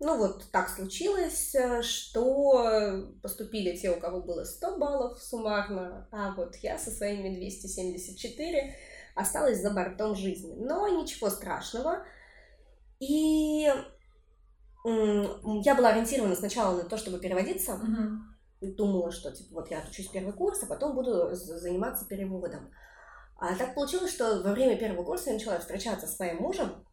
[0.00, 6.56] Ну, вот так случилось, что поступили те, у кого было 100 баллов суммарно, а вот
[6.56, 8.74] я со своими 274
[9.14, 10.54] осталась за бортом жизни.
[10.54, 12.04] Но ничего страшного.
[12.98, 13.68] И
[14.84, 17.74] я была ориентирована сначала на то, чтобы переводиться.
[17.74, 18.72] Угу.
[18.74, 22.72] Думала, что типа вот я отучусь первый курс, а потом буду заниматься переводом.
[23.38, 26.86] А так получилось, что во время первого курса я начала встречаться с своим мужем.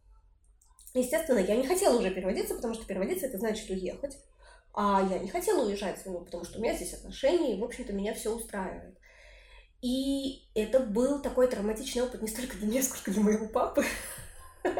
[0.94, 4.18] Естественно, я не хотела уже переводиться, потому что переводиться это значит уехать.
[4.74, 7.92] А я не хотела уезжать, ну, потому что у меня здесь отношения, и, в общем-то,
[7.92, 8.98] меня все устраивает.
[9.82, 13.84] И это был такой травматичный опыт не столько для меня, сколько для моего папы.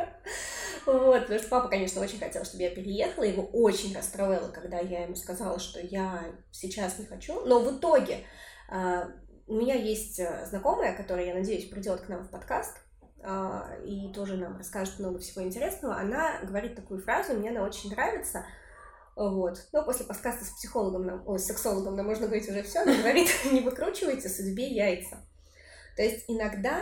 [0.87, 5.05] Вот, потому что папа, конечно, очень хотел, чтобы я переехала, его очень расстроило, когда я
[5.05, 7.45] ему сказала, что я сейчас не хочу.
[7.45, 8.25] Но в итоге
[8.71, 9.05] э,
[9.47, 12.79] у меня есть э, знакомая, которая, я надеюсь, придет к нам в подкаст
[13.23, 15.97] э, и тоже нам расскажет много всего интересного.
[15.97, 18.47] Она говорит такую фразу, мне она очень нравится–
[19.29, 19.69] вот.
[19.73, 22.97] Но после подкаста с психологом, нам, ой, с сексологом нам можно говорить уже все, но
[22.97, 25.19] говорит, не выкручивайте судьбе яйца.
[25.95, 26.81] То есть иногда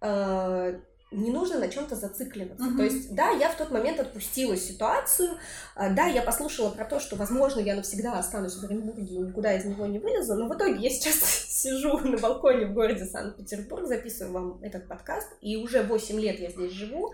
[0.00, 0.80] э,
[1.12, 2.64] не нужно на чем-то зацикливаться.
[2.64, 2.76] Uh-huh.
[2.76, 5.38] То есть, да, я в тот момент отпустила ситуацию,
[5.76, 9.54] э, да, я послушала про то, что, возможно, я навсегда останусь в Оренбурге и никуда
[9.54, 11.14] из него не вылезу, но в итоге я сейчас
[11.48, 16.50] сижу на балконе в городе Санкт-Петербург, записываю вам этот подкаст, и уже 8 лет я
[16.50, 17.12] здесь живу,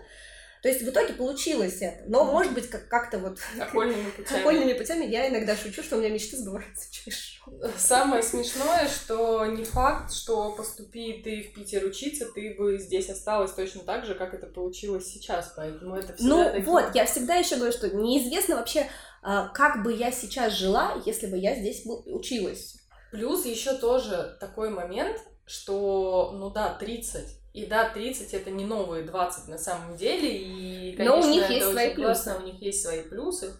[0.61, 2.03] то есть в итоге получилось это.
[2.07, 3.39] Но, может быть, как- как-то вот...
[3.59, 4.39] Окольными путями.
[4.39, 7.53] Окольными путями я иногда шучу, что у меня мечты сбываются через шоу.
[7.77, 13.51] Самое смешное, что не факт, что поступи ты в Питер учиться, ты бы здесь осталась
[13.51, 15.53] точно так же, как это получилось сейчас.
[15.55, 16.63] Поэтому это всегда Ну такие...
[16.65, 18.87] вот, я всегда еще говорю, что неизвестно вообще,
[19.21, 22.75] а, как бы я сейчас жила, если бы я здесь училась.
[23.11, 27.25] Плюс еще тоже такой момент, что, ну да, 30
[27.57, 31.43] и да, 30 это не новые 20 на самом деле, и, конечно, но у них
[31.43, 32.35] это есть свои плюсы.
[32.35, 33.53] у них есть свои плюсы,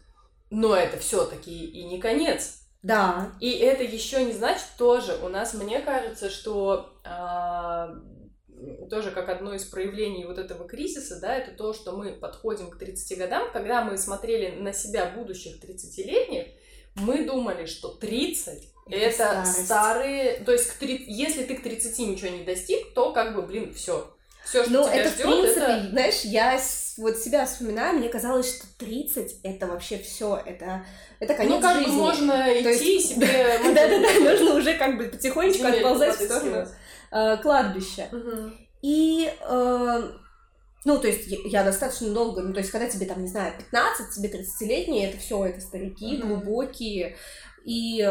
[0.52, 2.62] но это все-таки и не конец.
[2.84, 3.32] Да.
[3.40, 7.96] И это еще не значит тоже, у нас, мне кажется, что а,
[8.88, 12.78] тоже как одно из проявлений вот этого кризиса, да, это то, что мы подходим к
[12.78, 16.50] 30 годам, когда мы смотрели на себя будущих 30-летних,
[16.94, 22.30] мы думали, что 30 это, старые, то есть к 30, если ты к 30 ничего
[22.30, 24.14] не достиг, то как бы, блин, все.
[24.46, 25.90] Все, что ну, тебя это, ждет, в принципе, это...
[25.90, 26.60] знаешь, я
[26.98, 30.86] вот себя вспоминаю, мне казалось, что 30 это вообще все, это,
[31.20, 31.92] это конец ну, как жизни.
[31.92, 33.28] бы можно то идти есть, себе...
[33.64, 36.66] Да-да-да, нужно уже как бы потихонечку отползать в сторону
[37.12, 38.10] э, кладбища.
[38.82, 40.12] И э,
[40.86, 44.16] ну, то есть я достаточно долго, ну, то есть когда тебе там, не знаю, 15,
[44.16, 47.18] тебе 30-летние, это все, это старики, глубокие,
[47.66, 48.10] и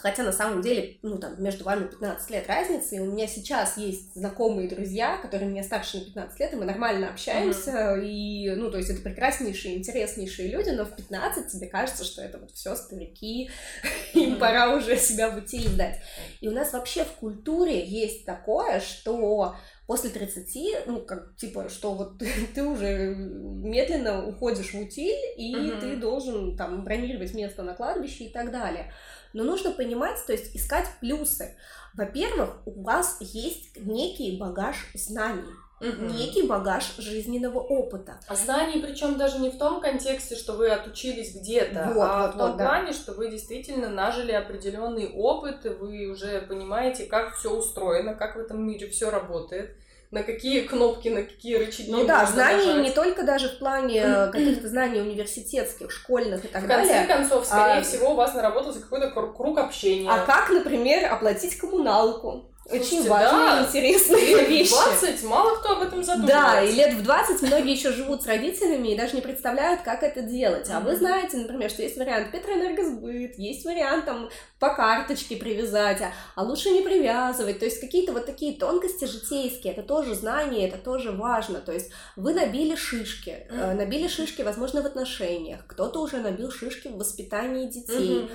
[0.00, 3.76] Хотя на самом деле, ну там, между вами 15 лет разницы, и у меня сейчас
[3.76, 8.04] есть знакомые друзья, которые мне старше на 15 лет, и мы нормально общаемся, mm-hmm.
[8.04, 12.38] и, ну, то есть это прекраснейшие, интереснейшие люди, но в 15 тебе кажется, что это
[12.38, 13.50] вот все старики,
[13.82, 14.12] mm-hmm.
[14.20, 16.00] им пора уже себя в утиль сдать.
[16.40, 19.56] И у нас вообще в культуре есть такое, что
[19.88, 25.54] после 30, ну, как, типа, что вот ты, ты уже медленно уходишь в утиль, и
[25.54, 25.80] mm-hmm.
[25.80, 28.92] ты должен там бронировать место на кладбище и так далее.
[29.32, 31.56] Но нужно понимать, то есть искать плюсы.
[31.94, 35.52] Во-первых, у вас есть некий багаж знаний.
[35.80, 36.06] угу.
[36.06, 38.18] некий багаж жизненного опыта.
[38.26, 42.34] А знаний, причем даже не в том контексте, что вы отучились где-то, вот, а вот,
[42.34, 42.92] в том вот, плане, да.
[42.92, 48.40] что вы действительно нажили определенный опыт, и вы уже понимаете, как все устроено, как в
[48.40, 49.76] этом мире все работает
[50.10, 51.90] на какие кнопки, на какие рычаги.
[51.90, 52.82] Ну да, знания нажать.
[52.82, 56.86] не только даже в плане э, каких-то знаний университетских, школьных и так далее.
[56.86, 57.82] В конце концов, скорее а...
[57.82, 60.10] всего, у вас наработался какой-то круг общения.
[60.10, 62.50] А как, например, оплатить коммуналку?
[62.70, 64.72] Очень Слушайте, важные, да, интересные вещи.
[64.72, 66.42] 20, мало кто об этом задумывается.
[66.42, 70.02] Да, и лет в 20 многие еще живут с родителями и даже не представляют, как
[70.02, 70.68] это делать.
[70.70, 76.12] А вы знаете, например, что есть вариант Петроэнергосбыт, есть вариант там по карточке привязать, а,
[76.34, 77.58] а лучше не привязывать.
[77.58, 81.60] То есть какие-то вот такие тонкости житейские, это тоже знание, это тоже важно.
[81.60, 86.88] То есть вы набили шишки, э, набили шишки, возможно, в отношениях, кто-то уже набил шишки
[86.88, 88.28] в воспитании детей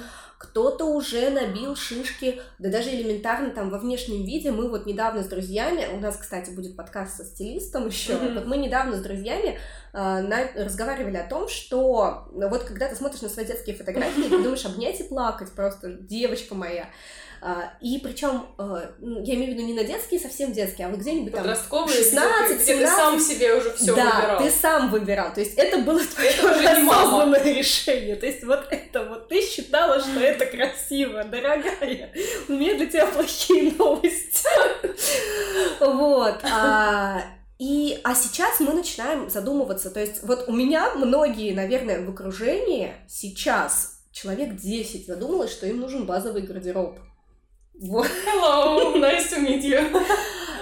[0.43, 4.51] кто-то уже набил шишки, да даже элементарно там во внешнем виде.
[4.51, 8.33] Мы вот недавно с друзьями, у нас, кстати, будет подкаст со стилистом еще, mm-hmm.
[8.33, 9.57] вот мы недавно с друзьями
[9.93, 14.43] э, на, разговаривали о том, что вот когда ты смотришь на свои детские фотографии, ты
[14.43, 16.89] думаешь обнять и плакать просто, девочка моя.
[17.45, 20.89] А, и причем, а, ну, я имею в виду не на детские, совсем детские, а
[20.89, 22.65] вот где-нибудь там 16, где 17.
[22.65, 24.41] ты сам себе уже все да, выбирал.
[24.41, 25.33] ты сам выбирал.
[25.33, 28.15] То есть это было твое осознанное решение.
[28.15, 32.13] То есть вот это вот ты считала, что это красиво, дорогая.
[32.47, 34.47] У меня для тебя плохие новости.
[35.81, 36.39] Вот.
[36.49, 37.23] А,
[37.59, 39.91] и, а сейчас мы начинаем задумываться.
[39.91, 45.81] То есть вот у меня многие, наверное, в окружении сейчас человек 10 задумалось, что им
[45.81, 46.99] нужен базовый гардероб.
[47.79, 48.07] Вот.
[48.25, 50.03] Hello, nice to meet you.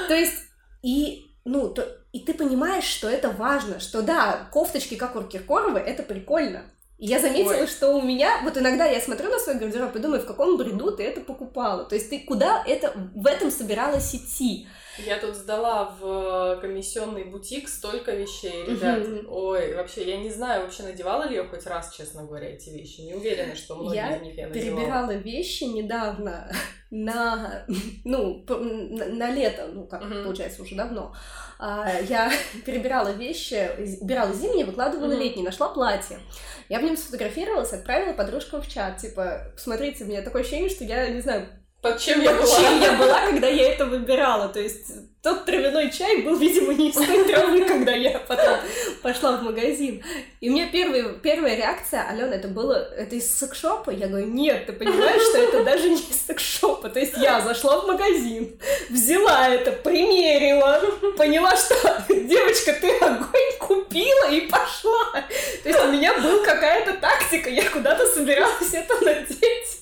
[0.07, 0.37] То есть,
[0.81, 5.81] и, ну, то, и ты понимаешь, что это важно, что да, кофточки, как у Киркоровой,
[5.81, 6.63] это прикольно.
[6.97, 7.67] И я заметила, Ой.
[7.67, 10.91] что у меня, вот иногда я смотрю на свой гардероб и думаю, в каком бреду
[10.95, 11.83] ты это покупала.
[11.85, 14.67] То есть ты куда это, в этом собиралась идти.
[14.97, 19.07] Я тут сдала в комиссионный бутик столько вещей, ребят.
[19.29, 23.01] Ой, вообще, я не знаю, вообще надевала ли я хоть раз, честно говоря, эти вещи.
[23.01, 24.69] Не уверена, что многие я из них я надевала.
[24.69, 26.51] Я перебирала вещи недавно
[26.91, 27.65] на,
[28.03, 30.23] ну, на, на лето, ну, как uh-huh.
[30.23, 31.15] получается, уже давно.
[31.57, 32.31] А, я
[32.65, 33.69] перебирала вещи,
[34.01, 35.23] убирала зимние, выкладывала uh-huh.
[35.23, 36.19] летние, нашла платье.
[36.67, 40.83] Я в нем сфотографировалась, отправила подружкам в чат, типа, посмотрите, у меня такое ощущение, что
[40.83, 41.47] я, не знаю,
[41.81, 42.59] под чем я была?
[42.59, 44.49] чем я была, когда я это выбирала.
[44.49, 44.91] То есть
[45.21, 48.57] тот травяной чай был, видимо, не из той травы, когда я потом
[49.03, 50.03] пошла в магазин.
[50.39, 53.91] И у меня первая, первая реакция, Алена, это было, это из секшопа?
[53.91, 56.89] Я говорю, нет, ты понимаешь, что это даже не из секшопа.
[56.89, 58.59] То есть я зашла в магазин,
[58.89, 60.81] взяла это, примерила,
[61.15, 61.75] поняла, что
[62.09, 65.23] девочка, ты огонь купила и пошла.
[65.61, 69.81] То есть у меня была какая-то тактика, я куда-то собиралась это надеть.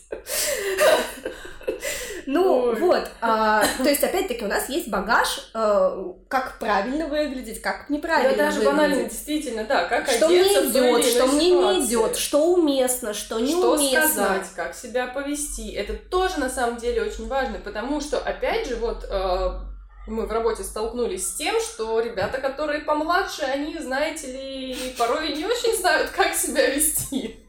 [2.32, 2.76] Ну, Ой.
[2.76, 8.38] вот, а, то есть, опять-таки, у нас есть багаж, а, как правильно выглядеть, как неправильно
[8.38, 12.54] Да, даже банально, действительно, да, как что одеться мне идет, что мне не идет, что
[12.54, 14.02] уместно, что неуместно.
[14.02, 18.68] Что сказать, как себя повести, это тоже, на самом деле, очень важно, потому что, опять
[18.68, 19.06] же, вот...
[19.10, 19.66] А,
[20.08, 25.46] мы в работе столкнулись с тем, что ребята, которые помладше, они, знаете ли, порой не
[25.46, 27.46] очень знают, как себя вести.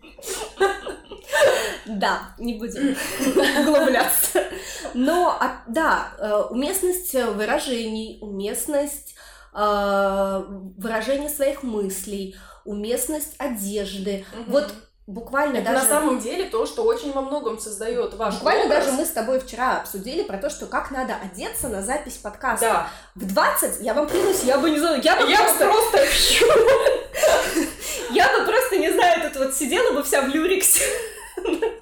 [1.87, 2.97] Да, не будем
[3.61, 4.45] углубляться.
[4.95, 9.15] Но, а, да, э, уместность выражений, уместность
[9.55, 10.45] э,
[10.77, 14.25] выражения своих мыслей, уместность одежды.
[14.47, 14.73] Вот
[15.07, 15.83] буквально это даже...
[15.83, 18.85] на самом деле то, что очень во многом создает ваш Буквально образ.
[18.85, 22.67] даже мы с тобой вчера обсудили про то, что как надо одеться на запись подкаста.
[22.67, 22.91] Да.
[23.17, 25.65] В 20, я вам клянусь, я бы не знаю, я бы я просто...
[25.67, 25.99] просто...
[28.13, 30.83] Я бы просто, не знаю, тут вот сидела бы вся в люриксе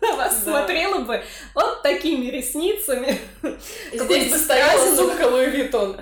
[0.00, 0.50] на вас да.
[0.50, 1.22] смотрела бы
[1.54, 3.18] вот такими ресницами.
[3.92, 6.00] Здесь бы стояла сумка Луи Виттон.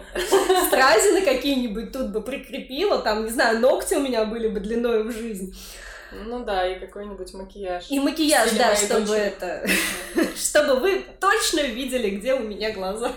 [0.66, 5.12] Стразины какие-нибудь тут бы прикрепила, там, не знаю, ногти у меня были бы длиной в
[5.12, 5.56] жизнь.
[6.12, 7.90] Ну да, и какой-нибудь макияж.
[7.90, 9.26] И макияж, да, чтобы дочери.
[9.26, 9.66] это...
[10.36, 13.12] чтобы вы точно видели, где у меня глаза.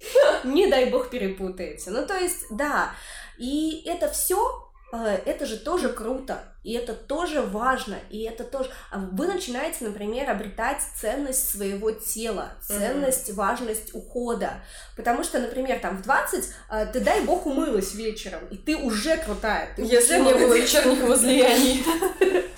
[0.44, 1.90] Не дай бог перепутаете.
[1.90, 2.94] Ну, то есть, да.
[3.38, 4.61] И это все
[4.98, 8.70] это же тоже круто, и это тоже важно, и это тоже...
[8.90, 13.34] А вы начинаете, например, обретать ценность своего тела, ценность, mm-hmm.
[13.34, 14.62] важность ухода,
[14.94, 19.16] потому что, например, там в 20 э, ты, дай бог, умылась вечером, и ты уже
[19.16, 19.74] крутая.
[19.74, 21.84] Ты Если уже не было вечерних возлияний.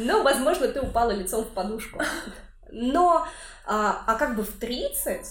[0.00, 2.00] Ну, возможно, ты упала лицом в подушку.
[2.70, 3.26] Но,
[3.66, 5.26] а, а как бы в 30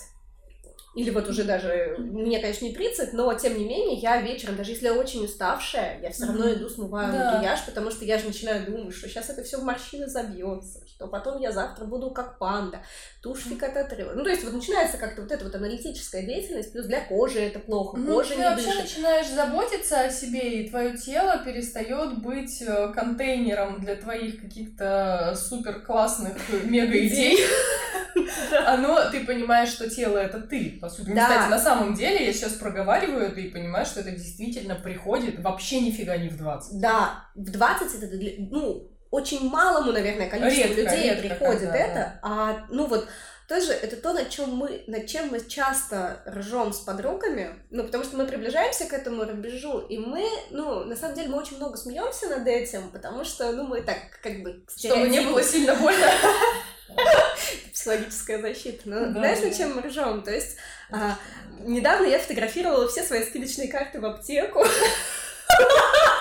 [0.98, 4.72] или вот уже даже, мне, конечно, не 30, но тем не менее, я вечером, даже
[4.72, 7.36] если я очень уставшая, я все равно иду смываю да.
[7.36, 11.06] макияж, потому что я же начинаю думать, что сейчас это все в морщины забьется, что
[11.08, 12.80] потом я завтра буду как панда,
[13.22, 14.14] тушь отрыва.
[14.16, 17.60] Ну, то есть вот начинается как-то вот эта вот аналитическая деятельность, плюс для кожи это
[17.60, 18.08] плохо, mm-hmm.
[18.08, 18.82] кожа Ты не вообще дышит.
[18.82, 25.82] начинаешь заботиться о себе, и твое тело перестает быть э, контейнером для твоих каких-то супер
[25.82, 27.38] классных мега идей.
[28.66, 31.09] Оно, ты понимаешь, что тело это ты, по сути.
[31.09, 35.81] Кстати, на самом деле, я сейчас проговариваю это и понимаю, что это действительно приходит вообще
[35.81, 36.79] нифига не в 20.
[36.79, 38.15] Да, в 20 это,
[38.51, 42.19] ну, очень малому, наверное, количеству редко, людей редко, приходит когда, это, да.
[42.21, 43.07] а, ну вот,
[43.47, 48.03] тоже это то, над чем мы, над чем мы часто ржем с подругами, ну, потому
[48.03, 51.77] что мы приближаемся к этому рубежу, и мы, ну, на самом деле, мы очень много
[51.77, 54.65] смеемся над этим, потому что, ну, мы так, как бы...
[54.75, 56.07] Чтобы не было сильно больно.
[57.73, 58.81] Психологическая защита.
[58.85, 60.23] Ну, знаешь, над чем мы ржем?
[60.23, 60.57] То есть,
[60.91, 61.17] а,
[61.59, 64.63] недавно я фотографировала все свои скидочные карты в аптеку.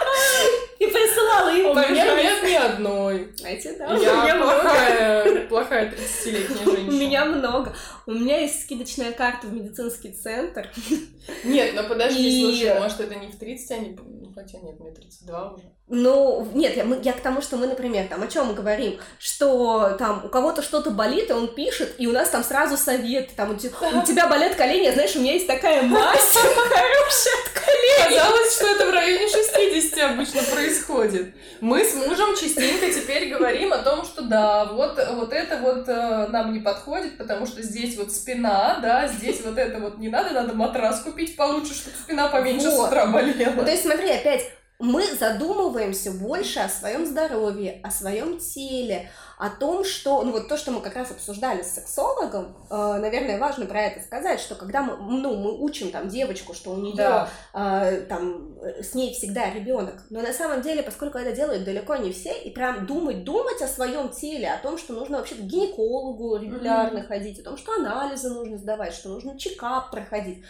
[0.78, 3.32] И присылала им У меня нет ни одной.
[3.36, 3.94] Знаете, да.
[3.96, 6.88] Я плохая, плохая 30-летняя женщина.
[6.88, 7.74] У меня много.
[8.06, 10.70] У меня есть скидочная карта в медицинский центр.
[11.44, 13.96] Нет, но подожди, слушай, может это не в 30, а не...
[13.98, 15.64] Ну, хотя нет, мне 32 уже.
[15.88, 18.98] Ну, нет, я, мы, я к тому, что мы, например, там, о чем мы говорим,
[19.18, 23.34] что там у кого-то что-то болит, и он пишет, и у нас там сразу совет,
[23.36, 23.56] там, у, у
[24.04, 27.55] тебя болят колени, а знаешь, у меня есть такая мазь хорошая
[27.96, 28.18] от колени.
[28.18, 31.34] Казалось, что это в районе 60 обычно происходит.
[31.60, 36.26] Мы с мужем частенько теперь говорим о том, что да, вот, вот это вот э,
[36.28, 40.30] нам не подходит, потому что здесь вот спина, да, здесь вот это вот не надо,
[40.30, 42.86] надо матрас купить получше, чтобы спина поменьше вот.
[42.86, 43.64] с утра болела.
[43.64, 49.84] То есть смотри, опять, мы задумываемся больше о своем здоровье, о своем теле, о том,
[49.84, 53.82] что, ну вот то, что мы как раз обсуждали с сексологом, э, наверное, важно про
[53.82, 57.30] это сказать, что когда мы, ну, мы учим там девочку, что у нее да.
[57.54, 62.12] э, там с ней всегда ребенок, но на самом деле, поскольку это делают далеко не
[62.12, 66.36] все, и прям думать, думать о своем теле, о том, что нужно вообще к гинекологу
[66.36, 67.06] регулярно mm-hmm.
[67.06, 70.44] ходить, о том, что анализы нужно сдавать, что нужно чекап проходить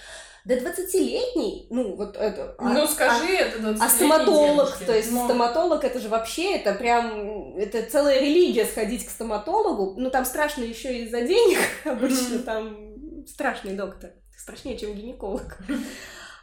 [0.47, 2.55] до 20-летней, ну, вот это...
[2.59, 5.25] А, ну, скажи, а, это 20 А стоматолог, девушки, то есть но...
[5.25, 10.01] стоматолог, это же вообще, это прям, это целая религия сходить к стоматологу.
[10.01, 15.59] Ну, там страшно еще из-за денег, обычно там страшный доктор, страшнее, чем гинеколог.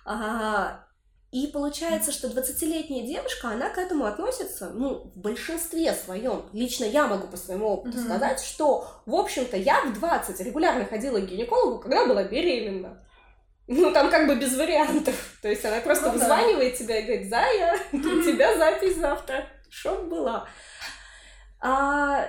[0.05, 0.83] А,
[1.31, 6.43] и получается, что 20-летняя девушка, она к этому относится, ну, в большинстве своем.
[6.51, 8.03] Лично я могу по своему опыту mm-hmm.
[8.03, 13.01] сказать, что, в общем-то, я в 20 регулярно ходила к гинекологу, когда была беременна.
[13.67, 15.37] Ну, там как бы без вариантов.
[15.41, 16.77] То есть она просто ну, вызванивает да.
[16.77, 20.47] тебя и говорит, Зая, у тебя запись завтра, чтоб была.
[21.61, 22.27] А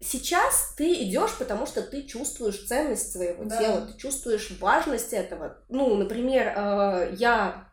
[0.00, 3.58] сейчас ты идешь, потому что ты чувствуешь ценность своего да.
[3.58, 5.58] тела, ты чувствуешь важность этого.
[5.68, 7.68] Ну, например, э, я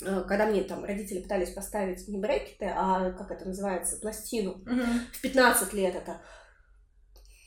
[0.00, 4.82] э, когда мне там родители пытались поставить не брекеты, а как это называется, пластину, угу.
[5.12, 6.20] в 15 лет это,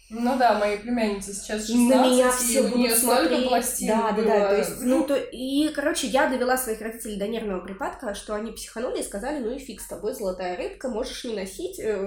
[0.09, 4.11] ну да, мои племянницы сейчас 16, на меня все и у нее столько пластин Да,
[4.13, 8.15] да, да, то есть, ну, то, и, короче, я довела своих родителей до нервного припадка,
[8.15, 11.77] что они психанули и сказали, ну и фиг с тобой, золотая рыбка, можешь не носить,
[11.79, 11.97] э,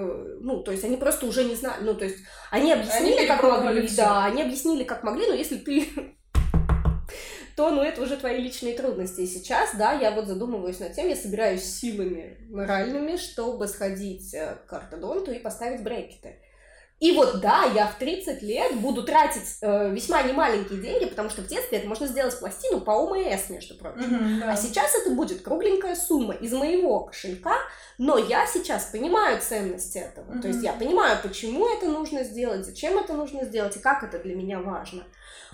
[0.41, 2.17] ну, то есть, они просто уже не знали, ну, то есть,
[2.49, 3.97] они объяснили, они как могли, все.
[3.97, 5.87] да, они объяснили, как могли, но если ты
[7.55, 9.21] то, ну, это уже твои личные трудности.
[9.21, 14.57] И сейчас, да, я вот задумываюсь над тем, я собираюсь силами моральными, чтобы сходить э,
[14.67, 16.39] к ортодонту и поставить брекеты.
[17.01, 21.41] И вот да, я в 30 лет буду тратить э, весьма немаленькие деньги, потому что
[21.41, 24.01] в детстве это можно сделать пластину по ОМС, между прочим.
[24.01, 24.51] Mm-hmm, да.
[24.51, 27.55] А сейчас это будет кругленькая сумма из моего кошелька,
[27.97, 30.31] но я сейчас понимаю ценность этого.
[30.31, 30.41] Mm-hmm.
[30.41, 34.19] То есть я понимаю, почему это нужно сделать, зачем это нужно сделать и как это
[34.19, 35.03] для меня важно.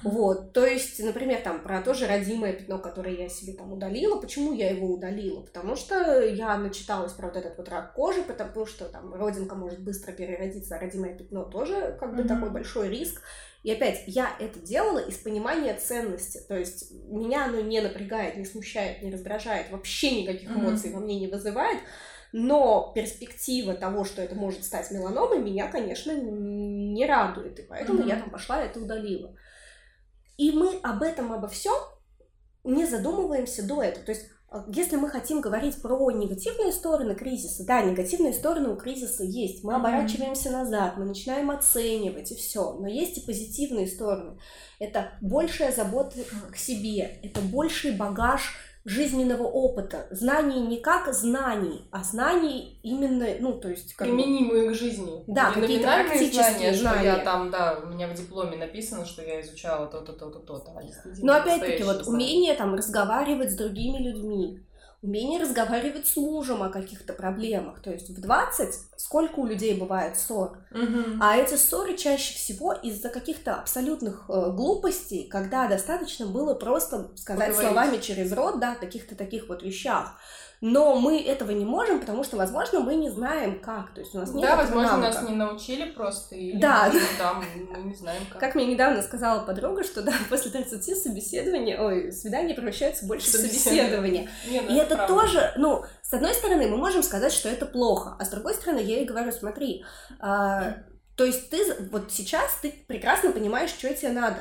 [0.03, 4.19] Вот, то есть, например, там про то же родимое пятно, которое я себе там удалила.
[4.19, 5.41] Почему я его удалила?
[5.41, 9.79] Потому что я начиталась про вот этот вот рак кожи, потому что там родинка может
[9.79, 12.27] быстро переродиться, а родимое пятно тоже как бы mm-hmm.
[12.27, 13.23] такой большой риск.
[13.63, 16.39] И опять, я это делала из понимания ценности.
[16.47, 20.93] То есть меня оно не напрягает, не смущает, не раздражает, вообще никаких эмоций mm-hmm.
[20.93, 21.79] во мне не вызывает.
[22.33, 27.57] Но перспектива того, что это может стать меланомой, меня, конечно, не радует.
[27.59, 28.09] И поэтому mm-hmm.
[28.09, 29.35] я там пошла и это удалила.
[30.37, 31.75] И мы об этом, обо всем
[32.63, 34.05] не задумываемся до этого.
[34.05, 38.75] То есть, а, если мы хотим говорить про негативные стороны кризиса, да, негативные стороны у
[38.75, 39.63] кризиса есть.
[39.63, 42.73] Мы оборачиваемся назад, мы начинаем оценивать и все.
[42.73, 44.39] Но есть и позитивные стороны.
[44.79, 46.17] Это большая забота
[46.51, 48.55] к себе, это больший багаж
[48.87, 50.07] жизненного опыта.
[50.11, 53.93] Знаний не как знаний, а знаний именно, ну, то есть...
[53.95, 54.73] Как Применимые бы...
[54.73, 55.23] к жизни.
[55.27, 56.99] Да, какие-то практические знания, знания.
[56.99, 60.71] Что я там, да, у меня в дипломе написано, что я изучала то-то, то-то, то-то.
[60.71, 60.81] А
[61.21, 62.09] Но опять-таки, вот знания.
[62.09, 64.63] умение там разговаривать с другими людьми,
[65.07, 67.81] умение разговаривать с мужем о каких-то проблемах.
[67.81, 70.57] То есть в 20 сколько у людей бывает ссор?
[70.71, 71.19] Угу.
[71.21, 77.55] А эти ссоры чаще всего из-за каких-то абсолютных э, глупостей, когда достаточно было просто сказать
[77.55, 77.73] Поговорить.
[77.73, 80.19] словами через рот, да, каких-то таких вот вещах
[80.59, 84.19] но мы этого не можем, потому что, возможно, мы не знаем как, то есть у
[84.19, 85.13] нас нет Да, возможно, навыка.
[85.13, 86.91] нас не научили просто, или да.
[87.19, 88.39] там мы не знаем как.
[88.39, 93.31] Как мне недавно сказала подруга, что да, после 30 собеседования, ой, свидания превращаются больше в
[93.31, 94.29] собеседование.
[94.47, 97.65] Не, ну, И это, это тоже, ну, с одной стороны, мы можем сказать, что это
[97.65, 99.83] плохо, а с другой стороны, я ей говорю, смотри,
[100.19, 100.77] а,
[101.15, 101.57] то есть ты
[101.91, 104.37] вот сейчас ты прекрасно понимаешь, что тебе надо.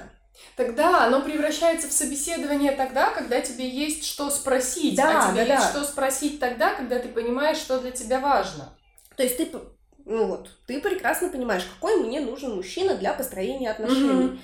[0.57, 4.97] Тогда оно превращается в собеседование тогда, когда тебе есть что спросить.
[4.97, 5.71] Да, а тебе да, есть да.
[5.71, 8.77] что спросить тогда, когда ты понимаешь, что для тебя важно.
[9.17, 9.51] То есть ты,
[10.05, 14.29] ну вот, ты прекрасно понимаешь, какой мне нужен мужчина для построения отношений.
[14.29, 14.39] Mm-hmm.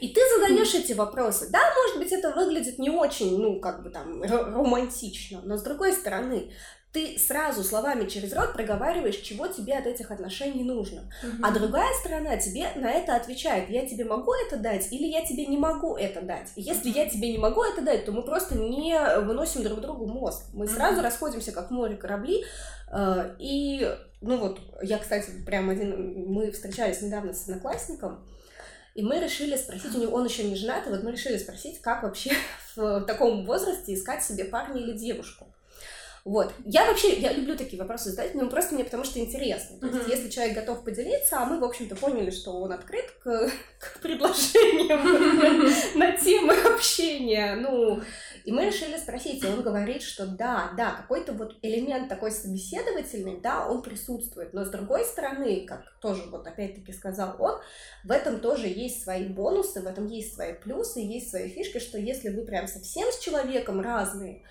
[0.00, 1.48] И ты задаешь эти вопросы.
[1.50, 5.94] Да, может быть, это выглядит не очень, ну, как бы там, романтично, но с другой
[5.94, 6.52] стороны,
[6.96, 11.02] ты сразу словами через рот проговариваешь, чего тебе от этих отношений нужно.
[11.22, 11.42] Угу.
[11.42, 15.44] А другая сторона тебе на это отвечает, я тебе могу это дать или я тебе
[15.44, 16.52] не могу это дать.
[16.56, 16.98] Если угу.
[16.98, 20.46] я тебе не могу это дать, то мы просто не выносим друг другу мозг.
[20.54, 20.72] Мы угу.
[20.72, 22.46] сразу расходимся, как море корабли.
[22.90, 28.26] Э, и, ну вот, я, кстати, прям один, мы встречались недавно с одноклассником,
[28.94, 31.82] и мы решили спросить, у него он еще не женат, и вот мы решили спросить,
[31.82, 32.32] как вообще
[32.74, 35.52] в таком возрасте искать себе парня или девушку.
[36.26, 36.52] Вот.
[36.64, 39.78] Я вообще, я люблю такие вопросы задать, но просто мне потому что интересно.
[39.78, 40.10] То есть, mm-hmm.
[40.10, 43.48] если человек готов поделиться, а мы, в общем-то, поняли, что он открыт к,
[43.78, 45.00] к предложениям
[45.94, 48.02] на темы общения, ну,
[48.44, 53.40] и мы решили спросить, и он говорит, что да, да, какой-то вот элемент такой собеседовательный,
[53.40, 57.60] да, он присутствует, но с другой стороны, как тоже вот опять-таки сказал он,
[58.02, 61.98] в этом тоже есть свои бонусы, в этом есть свои плюсы, есть свои фишки, что
[61.98, 64.42] если вы прям совсем с человеком разные,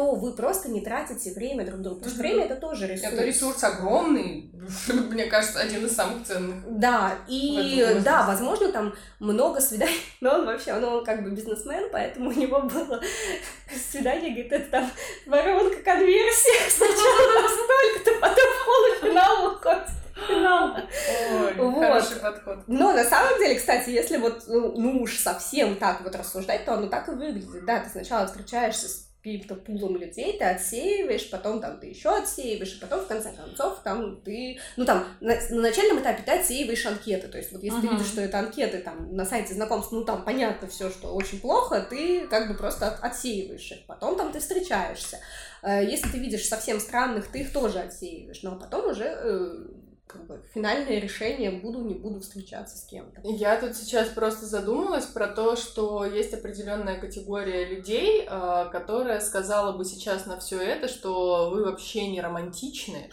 [0.00, 1.96] то вы просто не тратите время друг друга.
[1.96, 3.12] Потому что время это тоже ресурс.
[3.12, 4.50] Это ресурс огромный,
[4.88, 6.56] мне кажется, один из самых ценных.
[6.70, 12.30] Да, и да, возможно, там много свиданий, но он вообще, он как бы бизнесмен, поэтому
[12.30, 12.98] у него было
[13.90, 14.90] свидание, говорит, это там
[15.26, 19.88] воронка конверсия, сначала настолько-то, потом полуфинал выходит
[20.26, 20.76] финал.
[20.76, 21.74] Ой, вот.
[21.74, 22.58] хороший подход.
[22.66, 26.74] Но на самом деле, кстати, если вот, ну, ну уж совсем так вот рассуждать, то
[26.74, 27.64] оно так и выглядит.
[27.64, 32.74] Да, ты сначала встречаешься с каким-то пулом людей, ты отсеиваешь, потом там ты еще отсеиваешь,
[32.74, 36.86] и потом в конце концов там ты, ну там на, на начальном этапе ты отсеиваешь
[36.86, 37.82] анкеты, то есть вот если uh-huh.
[37.82, 41.38] ты видишь, что это анкеты там на сайте знакомств, ну там понятно все, что очень
[41.38, 45.18] плохо, ты как бы просто от, отсеиваешь их, потом там ты встречаешься,
[45.62, 49.66] э, если ты видишь совсем странных, ты их тоже отсеиваешь, но потом уже э,
[50.10, 53.20] как бы финальное решение, буду, не буду встречаться с кем-то.
[53.24, 59.72] Я тут сейчас просто задумалась про то, что есть определенная категория людей, а, которая сказала
[59.76, 63.10] бы сейчас на все это, что вы вообще не романтичны.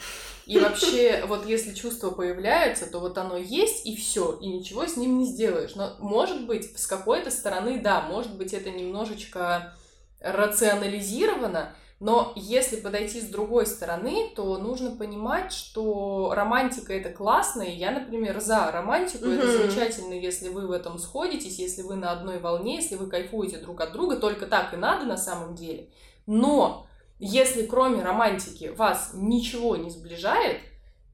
[0.47, 4.97] И вообще, вот если чувство появляется, то вот оно есть, и все, и ничего с
[4.97, 5.75] ним не сделаешь.
[5.75, 9.75] Но, может быть, с какой-то стороны, да, может быть, это немножечко
[10.19, 17.75] рационализировано, но если подойти с другой стороны, то нужно понимать, что романтика это классно, и
[17.75, 19.25] я, например, за романтику.
[19.25, 19.35] Mm-hmm.
[19.35, 23.57] Это замечательно, если вы в этом сходитесь, если вы на одной волне, если вы кайфуете
[23.57, 25.89] друг от друга, только так и надо на самом деле.
[26.27, 26.85] Но
[27.17, 30.61] если кроме романтики вас ничего не сближает,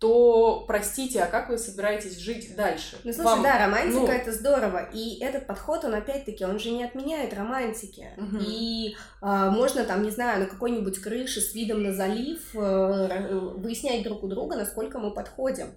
[0.04, 2.98] то, простите, а как вы собираетесь жить дальше?
[3.06, 4.08] Ну, слушай, Вам, да, романтика ну...
[4.12, 4.90] это здорово.
[4.92, 8.10] И этот подход, он опять-таки, он же не отменяет романтики.
[8.18, 8.38] Угу.
[8.46, 14.04] И э, можно там, не знаю, на какой-нибудь крыше с видом на залив э, выяснять
[14.04, 15.68] друг у друга, насколько мы подходим.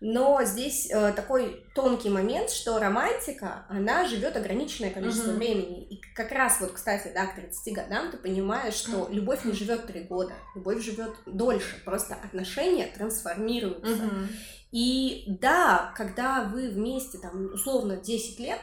[0.00, 5.36] Но здесь э, такой тонкий момент, что романтика, она живет ограниченное количество mm-hmm.
[5.36, 5.84] времени.
[5.84, 9.86] И как раз вот, кстати, да, к 30 годам ты понимаешь, что любовь не живет
[9.86, 14.04] 3 года, любовь живет дольше, просто отношения трансформируются.
[14.04, 14.26] Mm-hmm.
[14.72, 18.58] И да, когда вы вместе, там, условно, 10 лет,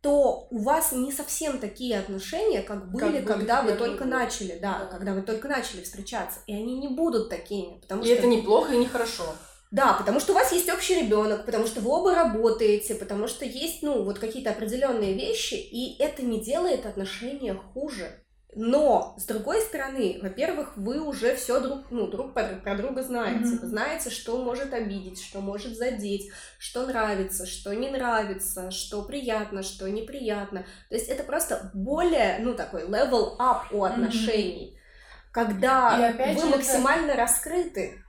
[0.00, 4.12] то у вас не совсем такие отношения, как были, как когда вы только год.
[4.12, 8.06] начали, да, да, когда вы только начали встречаться, и они не будут такими, потому и
[8.06, 9.34] что это неплохо и нехорошо.
[9.70, 13.44] Да, потому что у вас есть общий ребенок, потому что вы оба работаете, потому что
[13.44, 18.24] есть, ну, вот какие-то определенные вещи, и это не делает отношения хуже.
[18.54, 23.44] Но, с другой стороны, во-первых, вы уже все друг, ну, друг про друга знаете.
[23.44, 23.60] Mm-hmm.
[23.60, 29.62] Вы знаете, что может обидеть, что может задеть, что нравится, что не нравится, что приятно,
[29.62, 30.64] что неприятно.
[30.88, 34.74] То есть это просто более, ну, такой level up у отношений.
[34.74, 35.32] Mm-hmm.
[35.32, 37.20] Когда вы максимально это...
[37.20, 38.02] раскрыты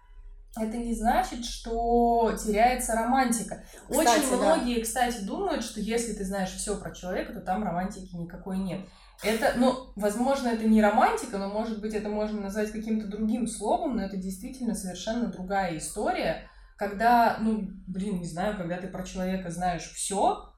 [0.57, 3.63] это не значит, что теряется романтика.
[3.89, 4.81] Кстати, Очень многие, да.
[4.81, 8.81] кстати, думают, что если ты знаешь все про человека, то там романтики никакой нет.
[9.21, 13.97] Это, ну, возможно, это не романтика, но, может быть, это можно назвать каким-то другим словом,
[13.97, 19.51] но это действительно совершенно другая история, когда, ну, блин, не знаю, когда ты про человека
[19.51, 20.53] знаешь все,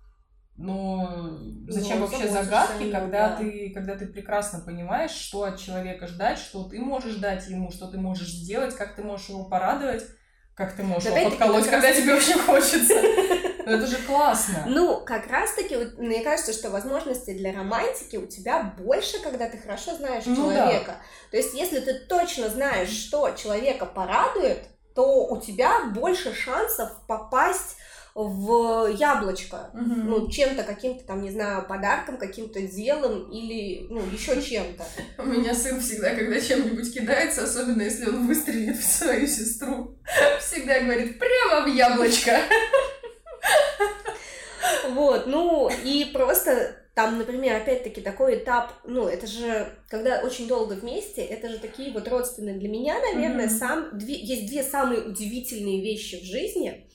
[0.57, 1.37] но
[1.67, 3.35] зачем ну, вообще загадки, когда да.
[3.37, 7.87] ты, когда ты прекрасно понимаешь, что от человека ждать, что ты можешь дать ему, что
[7.87, 10.03] ты можешь сделать, как ты можешь его порадовать,
[10.55, 12.93] как ты можешь его подколоть, когда тебе очень хочется.
[13.65, 14.65] Это же классно.
[14.67, 19.95] Ну, как раз-таки, мне кажется, что возможностей для романтики у тебя больше, когда ты хорошо
[19.95, 20.85] знаешь ну, человека.
[20.87, 21.01] Да.
[21.31, 27.77] То есть, если ты точно знаешь, что человека порадует, то у тебя больше шансов попасть
[28.13, 29.83] в яблочко, угу.
[29.83, 34.85] ну, чем-то, каким-то там, не знаю, подарком, каким-то делом или, ну, еще чем-то.
[35.17, 39.97] У меня сын всегда, когда чем-нибудь кидается, особенно если он выстрелит в свою сестру,
[40.39, 42.39] всегда говорит, прямо в яблочко.
[44.89, 50.73] Вот, ну, и просто там, например, опять-таки такой этап, ну, это же, когда очень долго
[50.73, 53.57] вместе, это же такие вот родственные для меня, наверное, mm-hmm.
[53.57, 56.85] сам, две, есть две самые удивительные вещи в жизни.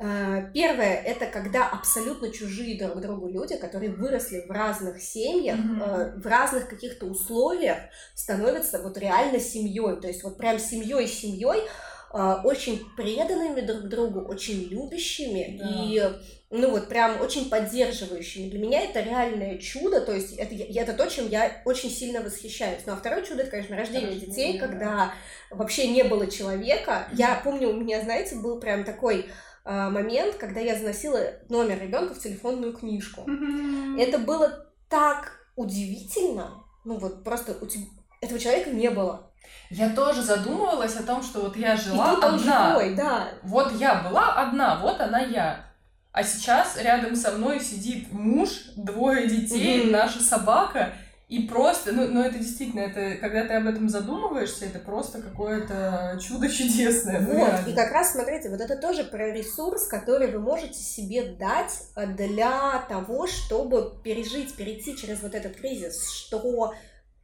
[0.00, 6.20] А, первое это когда абсолютно чужие друг другу люди, которые выросли в разных семьях, mm-hmm.
[6.20, 7.78] в разных каких-то условиях,
[8.14, 10.00] становятся вот реально семьей.
[10.00, 11.64] То есть вот прям семьей семьей,
[12.10, 15.68] а, очень преданными друг другу, очень любящими да.
[15.68, 16.12] и
[16.50, 18.48] ну вот прям очень поддерживающими.
[18.48, 22.82] Для меня это реальное чудо, то есть это, это то, чем я очень сильно восхищаюсь.
[22.86, 24.66] Ну а второе чудо, это, конечно, рождение Рождение, детей, да.
[24.66, 25.14] когда
[25.50, 27.08] вообще не было человека.
[27.12, 29.26] Я помню, у меня, знаете, был прям такой
[29.68, 33.22] момент, когда я заносила номер ребенка в телефонную книжку.
[33.28, 34.00] Mm-hmm.
[34.00, 36.64] Это было так удивительно.
[36.84, 37.84] Ну вот просто у тебя
[38.20, 39.30] этого человека не было.
[39.70, 42.70] Я тоже задумывалась о том, что вот я жила И одна.
[42.70, 43.28] живой, да.
[43.42, 45.66] Вот я была одна, вот она я.
[46.12, 49.90] А сейчас рядом со мной сидит муж, двое детей, mm-hmm.
[49.90, 50.92] наша собака,
[51.28, 56.18] и просто, ну, ну это действительно, это, когда ты об этом задумываешься, это просто какое-то
[56.22, 57.20] чудо чудесное.
[57.20, 61.34] Ну, вот, и как раз, смотрите, вот это тоже про ресурс, который вы можете себе
[61.38, 66.72] дать э, для того, чтобы пережить, перейти через вот этот кризис, что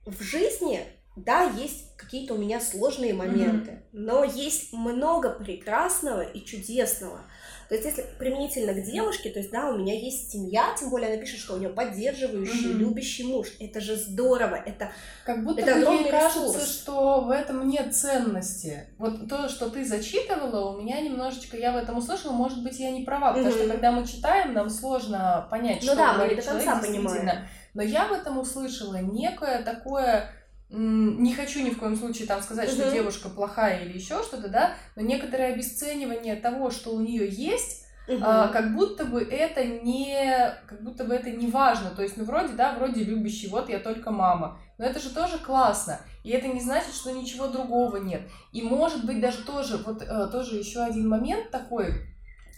[0.05, 0.81] в жизни
[1.17, 3.89] да, есть какие-то у меня сложные моменты, mm-hmm.
[3.93, 7.21] но есть много прекрасного и чудесного.
[7.69, 11.13] То есть, если применительно к девушке, то есть, да, у меня есть семья, тем более
[11.13, 12.79] она пишет, что у нее поддерживающий, mm-hmm.
[12.79, 13.49] любящий муж.
[13.59, 14.93] Это же здорово, это
[15.25, 16.81] Как будто это бы ей кажется, ресурс.
[16.81, 18.89] что в этом нет ценности.
[18.99, 22.91] Вот то, что ты зачитывала, у меня немножечко, я в этом услышала, может быть, я
[22.91, 23.59] не права, потому mm-hmm.
[23.59, 27.47] что когда мы читаем, нам сложно понять, ну, что да, мы до конца понимаем.
[27.75, 30.31] Но я в этом услышала некое такое
[30.77, 34.75] не хочу ни в коем случае там сказать, что девушка плохая или еще что-то, да,
[34.97, 38.19] но некоторое обесценивание того, что у нее есть, угу.
[38.23, 42.25] а, как будто бы это не, как будто бы это не важно, то есть, ну
[42.25, 46.49] вроде, да, вроде любящий, вот я только мама, но это же тоже классно, и это
[46.49, 48.23] не значит, что ничего другого нет,
[48.53, 51.95] и может быть даже тоже, вот э, тоже еще один момент такой,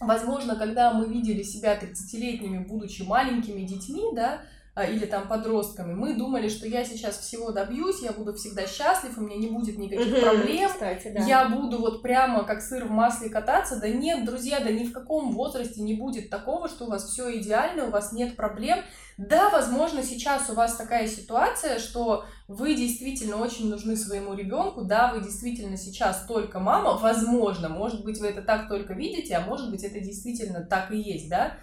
[0.00, 4.40] возможно, когда мы видели себя 30-летними, будучи маленькими детьми, да,
[4.84, 9.22] или там подростками, мы думали, что я сейчас всего добьюсь, я буду всегда счастлив, у
[9.22, 11.24] меня не будет никаких проблем, Кстати, да.
[11.24, 13.80] я буду вот прямо как сыр в масле кататься.
[13.80, 17.38] Да нет, друзья, да ни в каком возрасте не будет такого, что у вас все
[17.38, 18.80] идеально, у вас нет проблем.
[19.16, 25.10] Да, возможно, сейчас у вас такая ситуация, что вы действительно очень нужны своему ребенку, да,
[25.14, 29.70] вы действительно сейчас только мама, возможно, может быть, вы это так только видите, а может
[29.70, 31.56] быть, это действительно так и есть, да,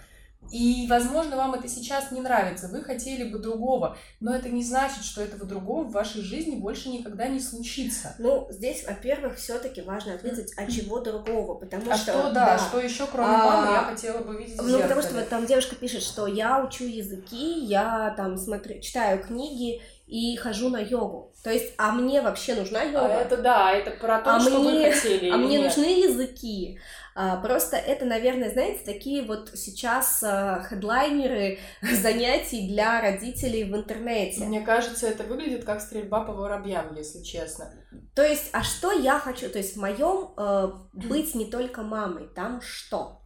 [0.50, 5.04] и, возможно, вам это сейчас не нравится, вы хотели бы другого, но это не значит,
[5.04, 8.14] что этого другого в вашей жизни больше никогда не случится.
[8.18, 12.12] Ну, здесь, во-первых, все-таки важно ответить, а чего другого, потому а что...
[12.12, 15.14] что, да, да, что еще кроме а, мамы я хотела бы видеть Ну, потому что
[15.14, 20.68] вот там девушка пишет, что я учу языки, я там смотрю, читаю книги, и хожу
[20.68, 21.32] на йогу.
[21.42, 23.06] То есть, а мне вообще нужна а йога?
[23.06, 25.30] А это да, это про то, а что мне, вы хотели.
[25.30, 25.76] А мне нет?
[25.76, 26.78] нужны языки.
[27.14, 34.44] А, просто это, наверное, знаете, такие вот сейчас а, хедлайнеры занятий для родителей в интернете.
[34.44, 37.72] Мне кажется, это выглядит как стрельба по воробьям, если честно.
[38.14, 39.48] То есть, а что я хочу?
[39.48, 43.22] То есть, в моем э, быть не только мамой, там что?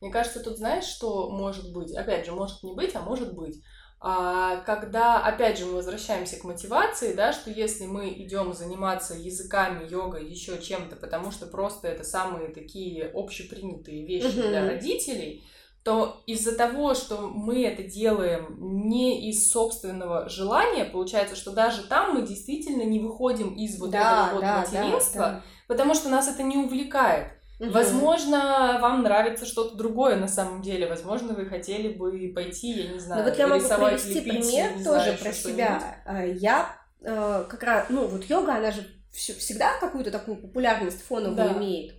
[0.00, 1.92] Мне кажется, тут знаешь, что может быть?
[1.94, 3.60] Опять же, может не быть, а может быть
[4.00, 10.24] когда, опять же, мы возвращаемся к мотивации, да, что если мы идем заниматься языками, йогой,
[10.28, 14.48] еще чем-то, потому что просто это самые такие общепринятые вещи Мгм.
[14.48, 15.42] для родителей,
[15.82, 18.56] то из-за того, что мы это делаем
[18.88, 24.34] не из собственного желания, получается, что даже там мы действительно не выходим из вот этого
[24.34, 27.32] вот материнства, потому что нас это не увлекает.
[27.58, 27.72] Мгм.
[27.72, 30.86] Возможно, вам нравится что-то другое на самом деле.
[30.86, 34.72] Возможно, вы хотели бы пойти, я не знаю, Ну вот я могу привести лепить, пример
[34.74, 36.02] тоже знаю, про себя.
[36.04, 41.36] А, Я э, как раз, ну вот йога, она же всегда какую-то такую популярность фоновую
[41.36, 41.52] Да.
[41.58, 41.94] имеет.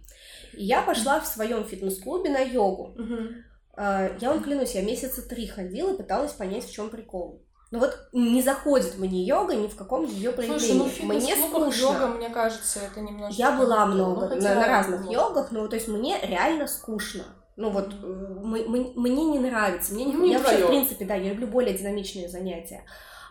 [0.54, 2.96] И я пошла в своем фитнес-клубе на йогу.
[3.76, 7.44] А, Я вам клянусь, я месяца три ходила и пыталась понять, в чем прикол.
[7.72, 10.60] Но вот не заходит мне йога ни в каком ее проявлении.
[10.60, 11.82] Слушай, ну в мне скучно.
[11.82, 13.40] йога, мне кажется, это немножко...
[13.40, 17.26] Я была ну, много на, на разных ну, йогах, но то есть мне реально скучно.
[17.58, 18.08] Ну вот э,
[18.42, 21.32] мы- мы- мне не нравится, мне не, Ну, не я вообще в принципе да, я
[21.32, 22.86] люблю более динамичные занятия.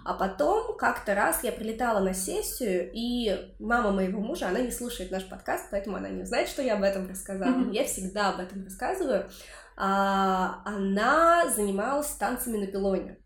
[0.05, 5.10] А потом как-то раз я прилетала на сессию, и мама моего мужа, она не слушает
[5.10, 7.70] наш подкаст, поэтому она не знает, что я об этом рассказала.
[7.73, 9.28] Я всегда об этом рассказываю.
[9.77, 13.19] А, она занималась танцами на пилоне.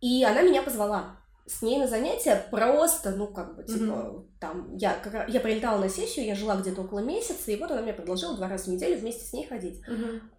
[0.00, 1.16] И она меня позвала
[1.46, 4.26] с ней на занятия просто, ну, как бы, типа, Мгм.
[4.38, 4.96] там, я,
[5.28, 8.48] я прилетала на сессию, я жила где-то около месяца, и вот она мне предложила два
[8.48, 9.80] раза в неделю вместе с ней ходить.
[9.88, 10.30] Мгм.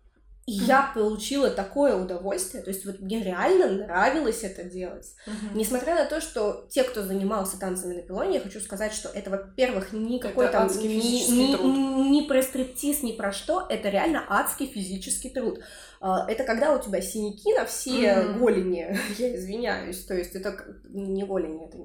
[0.46, 5.14] И я получила такое удовольствие, то есть вот мне реально нравилось это делать.
[5.28, 5.58] Мгм.
[5.58, 9.30] Несмотря на то, что те, кто занимался танцами на пилоне, я хочу сказать, что это,
[9.30, 11.76] во-первых, никакой Это там адский ни, физический ни- труд.
[11.76, 15.60] ни про стриптиз, ни про что, это реально адский физический труд.
[16.02, 18.40] А, Это когда у тебя синяки на все Мгм.
[18.40, 20.56] голени, я извиняюсь, то есть это
[20.90, 21.78] не голени, это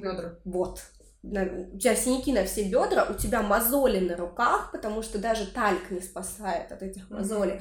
[0.00, 0.38] Бедра.
[0.44, 0.82] вот.
[1.22, 5.46] На- у тебя синяки на все бедра, у тебя мозоли на руках, потому что даже
[5.46, 7.60] тальк не спасает от этих мозолей.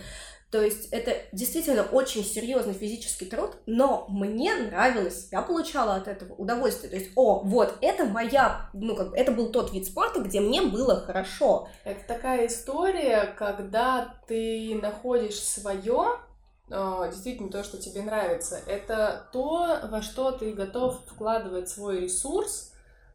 [0.49, 6.33] То есть это действительно очень серьезный физический труд, но мне нравилось, я получала от этого
[6.33, 6.89] удовольствие.
[6.89, 10.61] То есть, о, вот, это моя, ну, как это был тот вид спорта, где мне
[10.63, 11.69] было хорошо.
[11.85, 16.19] Это такая история, когда ты находишь свое,
[16.67, 18.59] действительно то, что тебе нравится.
[18.67, 22.70] Это то, во что ты готов вкладывать свой ресурс, а,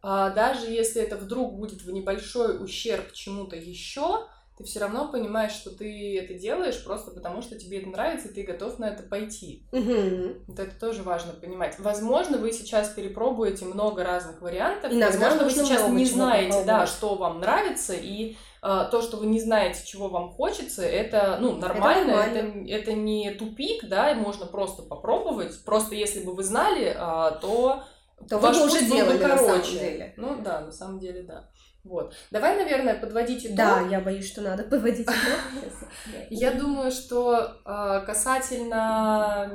[0.06, 4.26] даже если это вдруг будет в небольшой ущерб чему-то еще,
[4.56, 8.32] ты все равно понимаешь, что ты это делаешь просто потому, что тебе это нравится, и
[8.32, 9.66] ты готов на это пойти.
[9.70, 10.44] Мгм.
[10.46, 11.78] Вот это тоже важно понимать.
[11.78, 14.92] Возможно, вы сейчас перепробуете много разных вариантов.
[14.92, 19.26] Иногда Возможно, вы сейчас не знаете, да, что вам нравится, и а, то, что вы
[19.26, 22.68] не знаете, чего вам хочется, это ну нормально, это, нормально.
[22.70, 25.62] это не тупик, да, и можно просто попробовать.
[25.66, 27.84] Просто если бы вы знали, а, то
[28.28, 29.72] То вы ваш бы уже был бы делали на самом короче.
[29.72, 30.14] деле.
[30.16, 31.48] Ну да, на самом деле да.
[31.86, 32.14] Вот.
[32.32, 33.56] Давай, наверное, подводить итог.
[33.56, 35.14] Да, я боюсь, что надо поводить итог.
[36.30, 39.48] Я думаю, что э, касательно,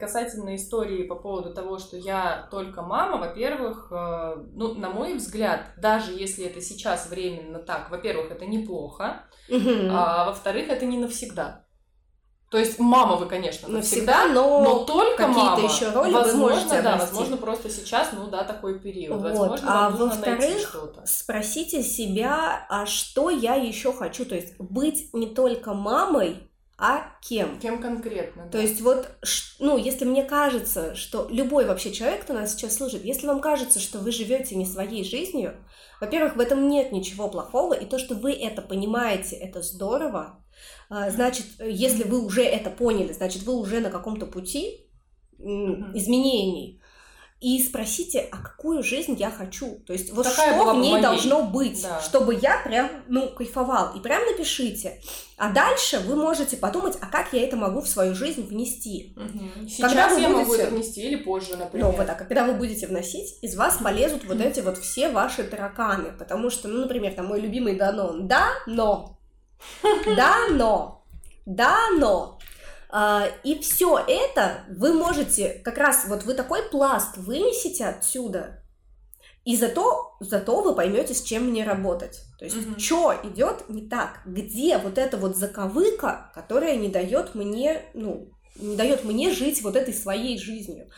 [0.00, 5.60] касательно истории по поводу того, что я только мама, во-первых, э, ну, на мой взгляд,
[5.76, 11.64] даже если это сейчас временно так, во-первых, это неплохо, а во-вторых, это не навсегда.
[12.50, 15.68] То есть мама вы, конечно, навсегда, Навсегда, но но только какие-то мама.
[15.68, 19.22] еще роли возможно, да, возможно, просто сейчас, ну да, такой период.
[19.22, 19.30] Вот.
[19.30, 20.76] Возможно, А во-вторых.
[21.04, 24.24] Спросите себя, а что я еще хочу?
[24.24, 27.60] То есть быть не только мамой, а кем?
[27.60, 28.48] Кем конкретно?
[28.48, 29.08] То есть вот,
[29.60, 33.78] ну, если мне кажется, что любой вообще человек, кто нас сейчас слушает, если вам кажется,
[33.78, 35.54] что вы живете не своей жизнью,
[36.00, 40.42] во-первых, в этом нет ничего плохого, и то, что вы это понимаете, это здорово.
[40.88, 44.86] А, Значит, если вы уже это поняли, значит, вы уже на каком-то пути
[45.94, 46.80] изменений.
[47.40, 49.76] И спросите, а какую жизнь я хочу?
[49.86, 51.02] То есть вот Такая что в ней моей.
[51.02, 51.98] должно быть, Да.
[52.02, 53.96] чтобы я прям, ну, кайфовал.
[53.96, 55.00] И прям напишите.
[55.38, 59.14] А дальше вы можете подумать, а как я это могу в свою жизнь внести?
[59.16, 61.86] Когда Сейчас вы я могу будете- это внести или позже, например.
[61.86, 62.20] Ну, вот так.
[62.20, 66.12] А когда вы будете вносить, из вас полезут вот эти вот все ваши тараканы.
[66.18, 68.28] Потому что, ну, например, там мой любимый Данон.
[68.28, 69.16] Да, но.
[70.16, 71.04] Да, но.
[71.46, 72.38] Да, но.
[72.90, 78.64] А, и все это вы можете, как раз вот вы такой пласт вынесете отсюда,
[79.44, 82.20] и зато, зато вы поймете, с чем мне работать.
[82.38, 82.78] То есть, Мгм.
[82.78, 88.76] что идет не так, где вот эта вот заковыка, которая не дает мне, ну, не
[88.76, 90.90] дает мне жить вот этой своей жизнью.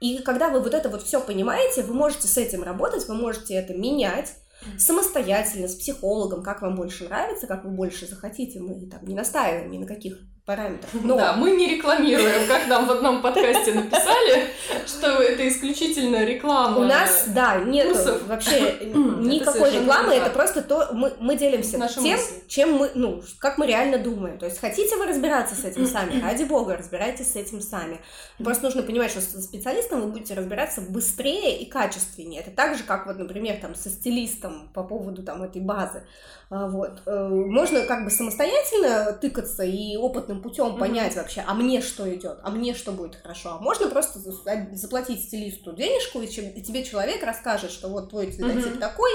[0.00, 3.54] И когда вы вот это вот все понимаете, вы можете с этим работать, вы можете
[3.54, 4.34] это менять
[4.78, 8.60] самостоятельно, с психологом, как вам больше нравится, как вы больше захотите.
[8.60, 10.90] Мы там не настаиваем ни на каких параметров.
[11.02, 11.16] Но...
[11.16, 14.48] Да, мы не рекламируем, как нам в одном подкасте написали,
[14.86, 16.78] что это исключительно реклама.
[16.78, 17.96] У нас, да, нет
[18.26, 22.18] вообще никакой рекламы, это просто то, мы, мы делимся тем,
[22.48, 24.38] чем мы, ну, как мы реально думаем.
[24.38, 28.00] То есть хотите вы разбираться с этим сами, ради бога, разбирайтесь с этим сами.
[28.38, 32.40] Просто нужно понимать, что с специалистом вы будете разбираться быстрее и качественнее.
[32.40, 36.02] Это так же, как вот, например, там, со стилистом по поводу там этой базы.
[36.50, 37.02] А, вот.
[37.06, 39.96] Э, можно как бы самостоятельно тыкаться и
[40.30, 41.18] опытным путем понять mm-hmm.
[41.18, 43.50] вообще, а мне что идет, а мне что будет хорошо.
[43.50, 48.78] А можно просто заплатить стилисту денежку, и тебе человек расскажет, что вот твой цветотип mm-hmm.
[48.78, 49.10] такой,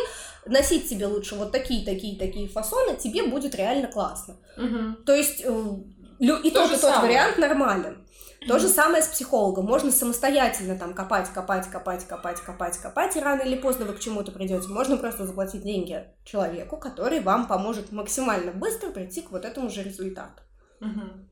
[0.45, 4.37] носить тебе лучше вот такие, такие, такие фасоны, тебе будет реально классно.
[4.57, 5.03] Mm-hmm.
[5.05, 5.65] То есть э,
[6.19, 8.05] и То тот, и тот вариант нормален.
[8.47, 9.65] То же самое с психологом.
[9.65, 13.99] Можно самостоятельно там копать, копать, копать, копать, копать, копать, и рано или поздно вы к
[13.99, 14.67] чему-то придете.
[14.67, 19.81] Можно просто заплатить деньги человеку, который вам поможет максимально быстро прийти к вот этому же
[19.81, 20.44] результату.
[20.81, 21.25] Угу.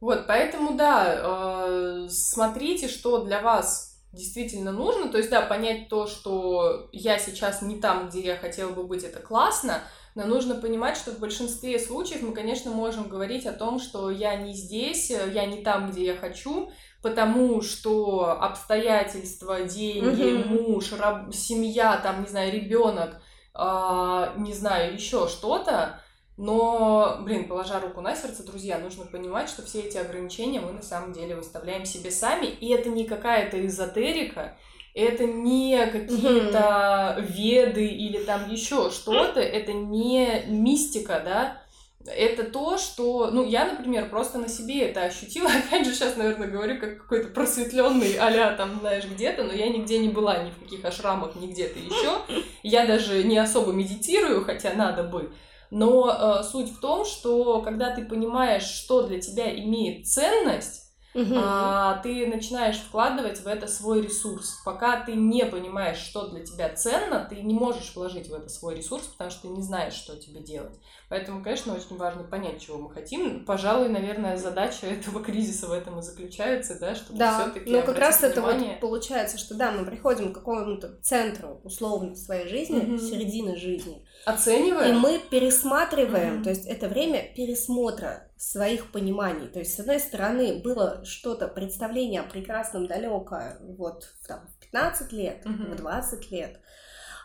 [0.00, 5.08] Вот, поэтому, да, э, смотрите, что для вас действительно нужно.
[5.08, 9.04] То есть, да, понять то, что я сейчас не там, где я хотела бы быть,
[9.04, 9.82] это классно,
[10.14, 14.36] но нужно понимать, что в большинстве случаев мы, конечно, можем говорить о том, что я
[14.36, 16.70] не здесь, я не там, где я хочу,
[17.00, 20.46] потому что обстоятельства, деньги, mm-hmm.
[20.46, 23.22] муж, раб, семья, там, не знаю, ребенок,
[23.54, 26.01] э, не знаю, еще что-то.
[26.42, 30.82] Но, блин, положа руку на сердце, друзья, нужно понимать, что все эти ограничения мы на
[30.82, 34.58] самом деле выставляем себе сами, и это не какая-то эзотерика,
[34.92, 37.32] это не какие-то mm-hmm.
[37.32, 41.62] веды или там еще что-то, это не мистика, да,
[42.04, 45.48] это то, что, ну, я, например, просто на себе это ощутила.
[45.68, 50.00] Опять же, сейчас, наверное, говорю как какой-то просветленный а там, знаешь, где-то, но я нигде
[50.00, 52.18] не была, ни в каких ашрамах, ни где-то еще.
[52.64, 55.32] Я даже не особо медитирую, хотя надо бы.
[55.74, 60.81] Но э, суть в том, что когда ты понимаешь, что для тебя имеет ценность,
[61.14, 61.34] Угу.
[61.36, 64.60] А, ты начинаешь вкладывать в это свой ресурс.
[64.64, 68.76] Пока ты не понимаешь, что для тебя ценно, ты не можешь вложить в это свой
[68.76, 70.74] ресурс, потому что ты не знаешь, что тебе делать.
[71.08, 73.44] Поэтому, конечно, очень важно понять, чего мы хотим.
[73.44, 77.70] Пожалуй, наверное, задача этого кризиса в этом и заключается, да, чтобы да, все-таки.
[77.70, 78.76] Ну, как раз внимание...
[78.76, 82.98] это вот получается, что да, мы приходим к какому-то центру условно своей жизни, угу.
[82.98, 84.06] середины жизни.
[84.24, 84.96] Оцениваем.
[84.96, 86.44] И мы пересматриваем, угу.
[86.44, 89.46] то есть это время пересмотра своих пониманий.
[89.46, 95.12] То есть, с одной стороны, было что-то, представление о прекрасном далеко, вот там, в 15
[95.12, 95.72] лет, угу.
[95.72, 96.58] в 20 лет,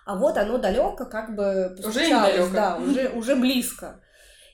[0.05, 2.07] а вот оно далеко, как бы уже
[2.53, 3.99] да, уже, уже близко.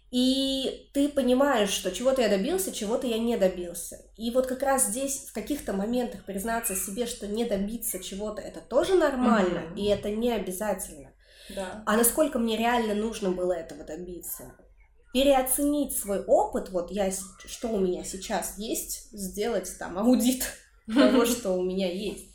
[0.10, 3.98] И ты понимаешь, что чего-то я добился, чего-то я не добился.
[4.15, 8.61] И вот как раз здесь в каких-то моментах признаться себе, что не добиться чего-то, это
[8.61, 11.11] тоже нормально, mm и это не обязательно.
[11.53, 11.84] Да.
[11.85, 14.53] А насколько мне реально нужно было этого добиться?
[15.14, 17.11] Переоценить свой опыт, вот я,
[17.45, 20.44] что у меня сейчас есть, сделать там аудит
[20.94, 22.34] того, что у меня есть,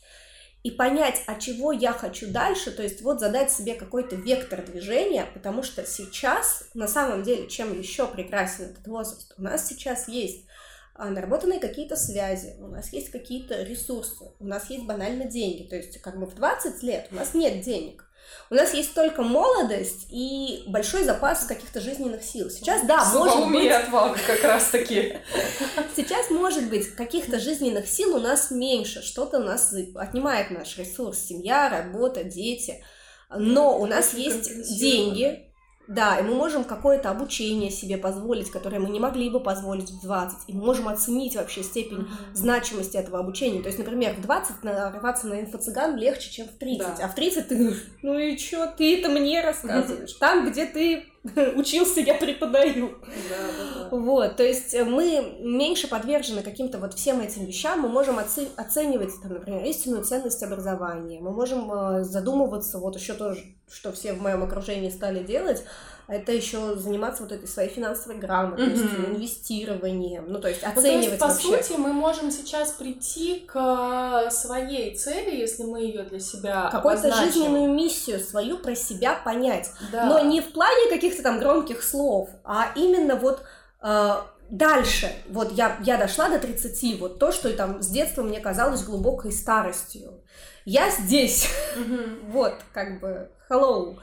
[0.63, 5.27] и понять, а чего я хочу дальше, то есть вот задать себе какой-то вектор движения,
[5.35, 10.47] потому что сейчас, на самом деле, чем еще прекрасен этот возраст, у нас сейчас есть
[10.95, 15.77] а, наработанные какие-то связи, у нас есть какие-то ресурсы, у нас есть банально деньги, то
[15.77, 18.08] есть как бы в 20 лет у нас нет денег,
[18.51, 22.51] у нас есть только молодость и большой запас каких-то жизненных сил.
[22.51, 23.71] Сейчас, да, может быть...
[23.71, 25.19] отвага как раз-таки.
[25.97, 29.03] Сейчас, может быть, каких-то жизненных сил у нас меньше.
[29.03, 31.19] Что-то у нас отнимает наш ресурс.
[31.19, 32.83] Семья, работа, дети.
[33.31, 35.48] Но у нас есть деньги,
[35.89, 40.03] да, и мы можем какое-то обучение себе позволить, которое мы не могли бы позволить в
[40.03, 43.63] 20, и мы можем оценить вообще степень значимости этого обучения.
[43.63, 47.05] То есть, например, в 20 нарываться на инфо-цыган легче, чем в 30, да.
[47.07, 50.13] а в 30 ты, ну и чё, ты это мне рассказываешь?
[50.21, 51.07] Там, где ты
[51.57, 52.99] учился, я преподаю.
[53.01, 53.97] Да, да, да.
[53.97, 58.49] Вот, то есть э, мы меньше подвержены каким-то вот всем этим вещам, мы можем оце-
[58.57, 64.13] оценивать, там, например, истинную ценность образования, мы можем э, задумываться, вот еще тоже, что все
[64.13, 65.65] в моем окружении стали делать,
[66.09, 69.15] это еще заниматься вот этой своей финансовой грамотностью, mm-hmm.
[69.15, 74.31] инвестированием, ну то есть оценивать ну, то есть, по сути, мы можем сейчас прийти к
[74.31, 80.07] своей цели, если мы ее для себя какую-то жизненную миссию свою про себя понять, да.
[80.07, 83.43] но не в плане каких-то там громких слов, а именно вот
[83.83, 84.15] э,
[84.49, 88.83] дальше, вот я, я дошла до 30, вот то, что там с детства мне казалось
[88.83, 90.23] глубокой старостью.
[90.65, 92.31] Я здесь, mm-hmm.
[92.31, 93.99] вот, как бы, hello.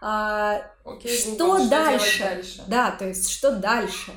[0.00, 2.22] А, Окей, что Google, дальше?
[2.22, 2.62] дальше?
[2.66, 4.12] Да, то есть что дальше?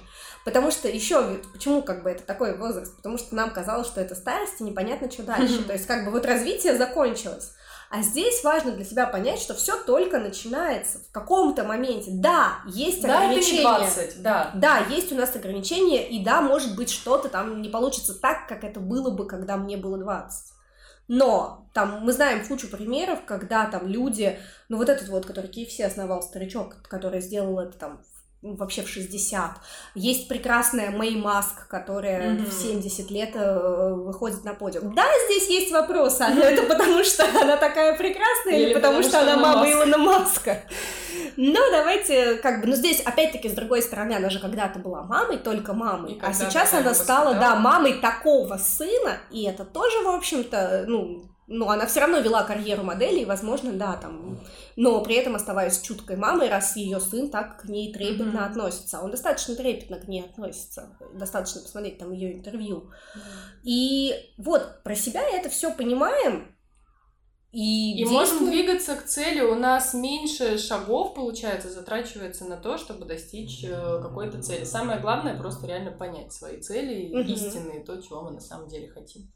[0.45, 2.95] Потому что еще, почему как бы это такой возраст?
[2.95, 5.63] Потому что нам казалось, что это старость, и непонятно, что дальше.
[5.63, 7.51] То есть как бы вот развитие закончилось.
[7.91, 12.11] А здесь важно для себя понять, что все только начинается в каком-то моменте.
[12.13, 13.57] Да, есть Да, это ограничения.
[13.57, 14.51] не 20, да.
[14.53, 18.63] Да, есть у нас ограничения, и да, может быть, что-то там не получится так, как
[18.63, 20.53] это было бы, когда мне было 20.
[21.09, 25.83] Но там мы знаем кучу примеров, когда там люди, ну вот этот вот, который KFC
[25.83, 28.01] основал старичок, который сделал это там
[28.41, 29.51] вообще в 60.
[29.95, 32.45] Есть прекрасная Мэй Маск, которая Мгм.
[32.45, 34.95] в 70 лет э, выходит на подиум.
[34.95, 39.19] Да, здесь есть вопросы, но это потому что она такая прекрасная или, Или потому, что,
[39.19, 39.71] она мама Маск.
[39.73, 40.63] Илона Маска.
[41.35, 45.37] Ну, давайте, как бы, ну здесь, опять-таки, с другой стороны, она же когда-то была мамой,
[45.37, 50.85] только мамой, а сейчас она стала, да, мамой такого сына, и это тоже, в общем-то,
[50.87, 54.39] ну, ну, она все равно вела карьеру модели, и, возможно, да, там,
[54.75, 58.43] но при этом оставаясь чуткой мамой, раз ее сын так к ней трепетно Мгм.
[58.43, 59.01] относится.
[59.01, 60.95] Он достаточно трепетно к ней относится.
[61.15, 62.91] Достаточно посмотреть там ее интервью.
[63.63, 66.55] И вот, про себя это все понимаем,
[67.51, 69.41] и, И можем двигаться к цели.
[69.41, 74.65] У нас меньше шагов, получается, затрачивается на то, чтобы достичь э, какой-то цели.
[74.65, 77.33] Самое главное просто реально понять свои цели, Мгм.
[77.33, 79.31] истинные, то, чего мы на самом деле хотим.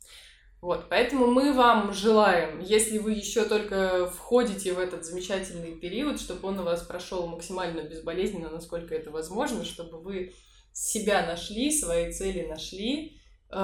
[0.63, 6.47] Вот, поэтому мы вам желаем, если вы еще только входите в этот замечательный период, чтобы
[6.47, 10.33] он у вас прошел максимально безболезненно, насколько это возможно, чтобы вы
[10.71, 13.19] себя нашли, свои цели нашли,
[13.49, 13.55] э,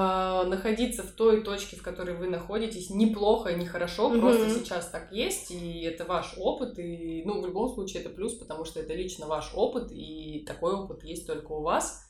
[0.46, 4.20] находиться в той точке, в которой вы находитесь, неплохо, не хорошо, Мгм.
[4.20, 8.34] просто сейчас так есть, и это ваш опыт, и, ну, в любом случае это плюс,
[8.34, 12.06] потому что это лично ваш опыт, и такой опыт есть только у вас,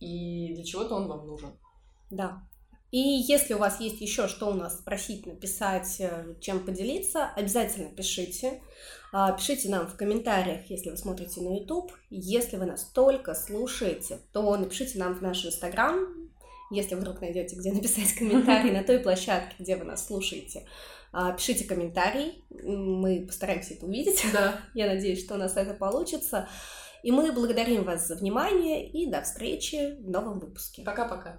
[0.00, 1.50] и для чего-то он вам нужен.
[2.10, 2.47] Да.
[2.90, 7.90] И если у вас есть еще что у нас спросить, написать, э, чем поделиться, обязательно
[7.90, 8.62] пишите.
[9.12, 11.92] А, Пишите нам в комментариях, если вы смотрите на YouTube.
[12.08, 15.98] Если вы нас только слушаете, то напишите нам в наш Инстаграм,
[16.70, 20.66] если вдруг найдете, где написать комментарий на той площадке, где вы нас слушаете.
[21.12, 24.24] А, Пишите комментарий, мы постараемся это увидеть.
[24.32, 24.60] Да.
[24.74, 26.48] Я надеюсь, что у нас это получится.
[27.02, 30.82] И мы благодарим вас за внимание и до встречи в новом выпуске.
[30.82, 31.38] Пока-пока.